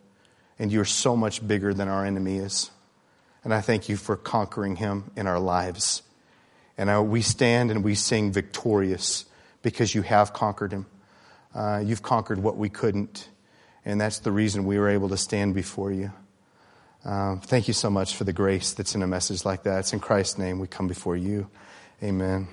and 0.62 0.70
you're 0.70 0.84
so 0.84 1.16
much 1.16 1.44
bigger 1.44 1.74
than 1.74 1.88
our 1.88 2.06
enemy 2.06 2.36
is. 2.36 2.70
And 3.42 3.52
I 3.52 3.60
thank 3.60 3.88
you 3.88 3.96
for 3.96 4.16
conquering 4.16 4.76
him 4.76 5.10
in 5.16 5.26
our 5.26 5.40
lives. 5.40 6.02
And 6.78 6.88
uh, 6.88 7.02
we 7.02 7.20
stand 7.20 7.72
and 7.72 7.82
we 7.82 7.96
sing 7.96 8.30
victorious 8.30 9.24
because 9.62 9.92
you 9.92 10.02
have 10.02 10.32
conquered 10.32 10.70
him. 10.70 10.86
Uh, 11.52 11.82
you've 11.84 12.04
conquered 12.04 12.38
what 12.38 12.56
we 12.56 12.68
couldn't. 12.68 13.28
And 13.84 14.00
that's 14.00 14.20
the 14.20 14.30
reason 14.30 14.64
we 14.64 14.78
were 14.78 14.88
able 14.88 15.08
to 15.08 15.16
stand 15.16 15.56
before 15.56 15.90
you. 15.90 16.12
Uh, 17.04 17.38
thank 17.38 17.66
you 17.66 17.74
so 17.74 17.90
much 17.90 18.14
for 18.14 18.22
the 18.22 18.32
grace 18.32 18.72
that's 18.72 18.94
in 18.94 19.02
a 19.02 19.06
message 19.08 19.44
like 19.44 19.64
that. 19.64 19.80
It's 19.80 19.92
in 19.92 19.98
Christ's 19.98 20.38
name 20.38 20.60
we 20.60 20.68
come 20.68 20.86
before 20.86 21.16
you. 21.16 21.48
Amen. 22.04 22.46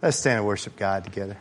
Let's 0.00 0.16
stand 0.16 0.38
and 0.38 0.46
worship 0.46 0.76
God 0.76 1.04
together. 1.04 1.36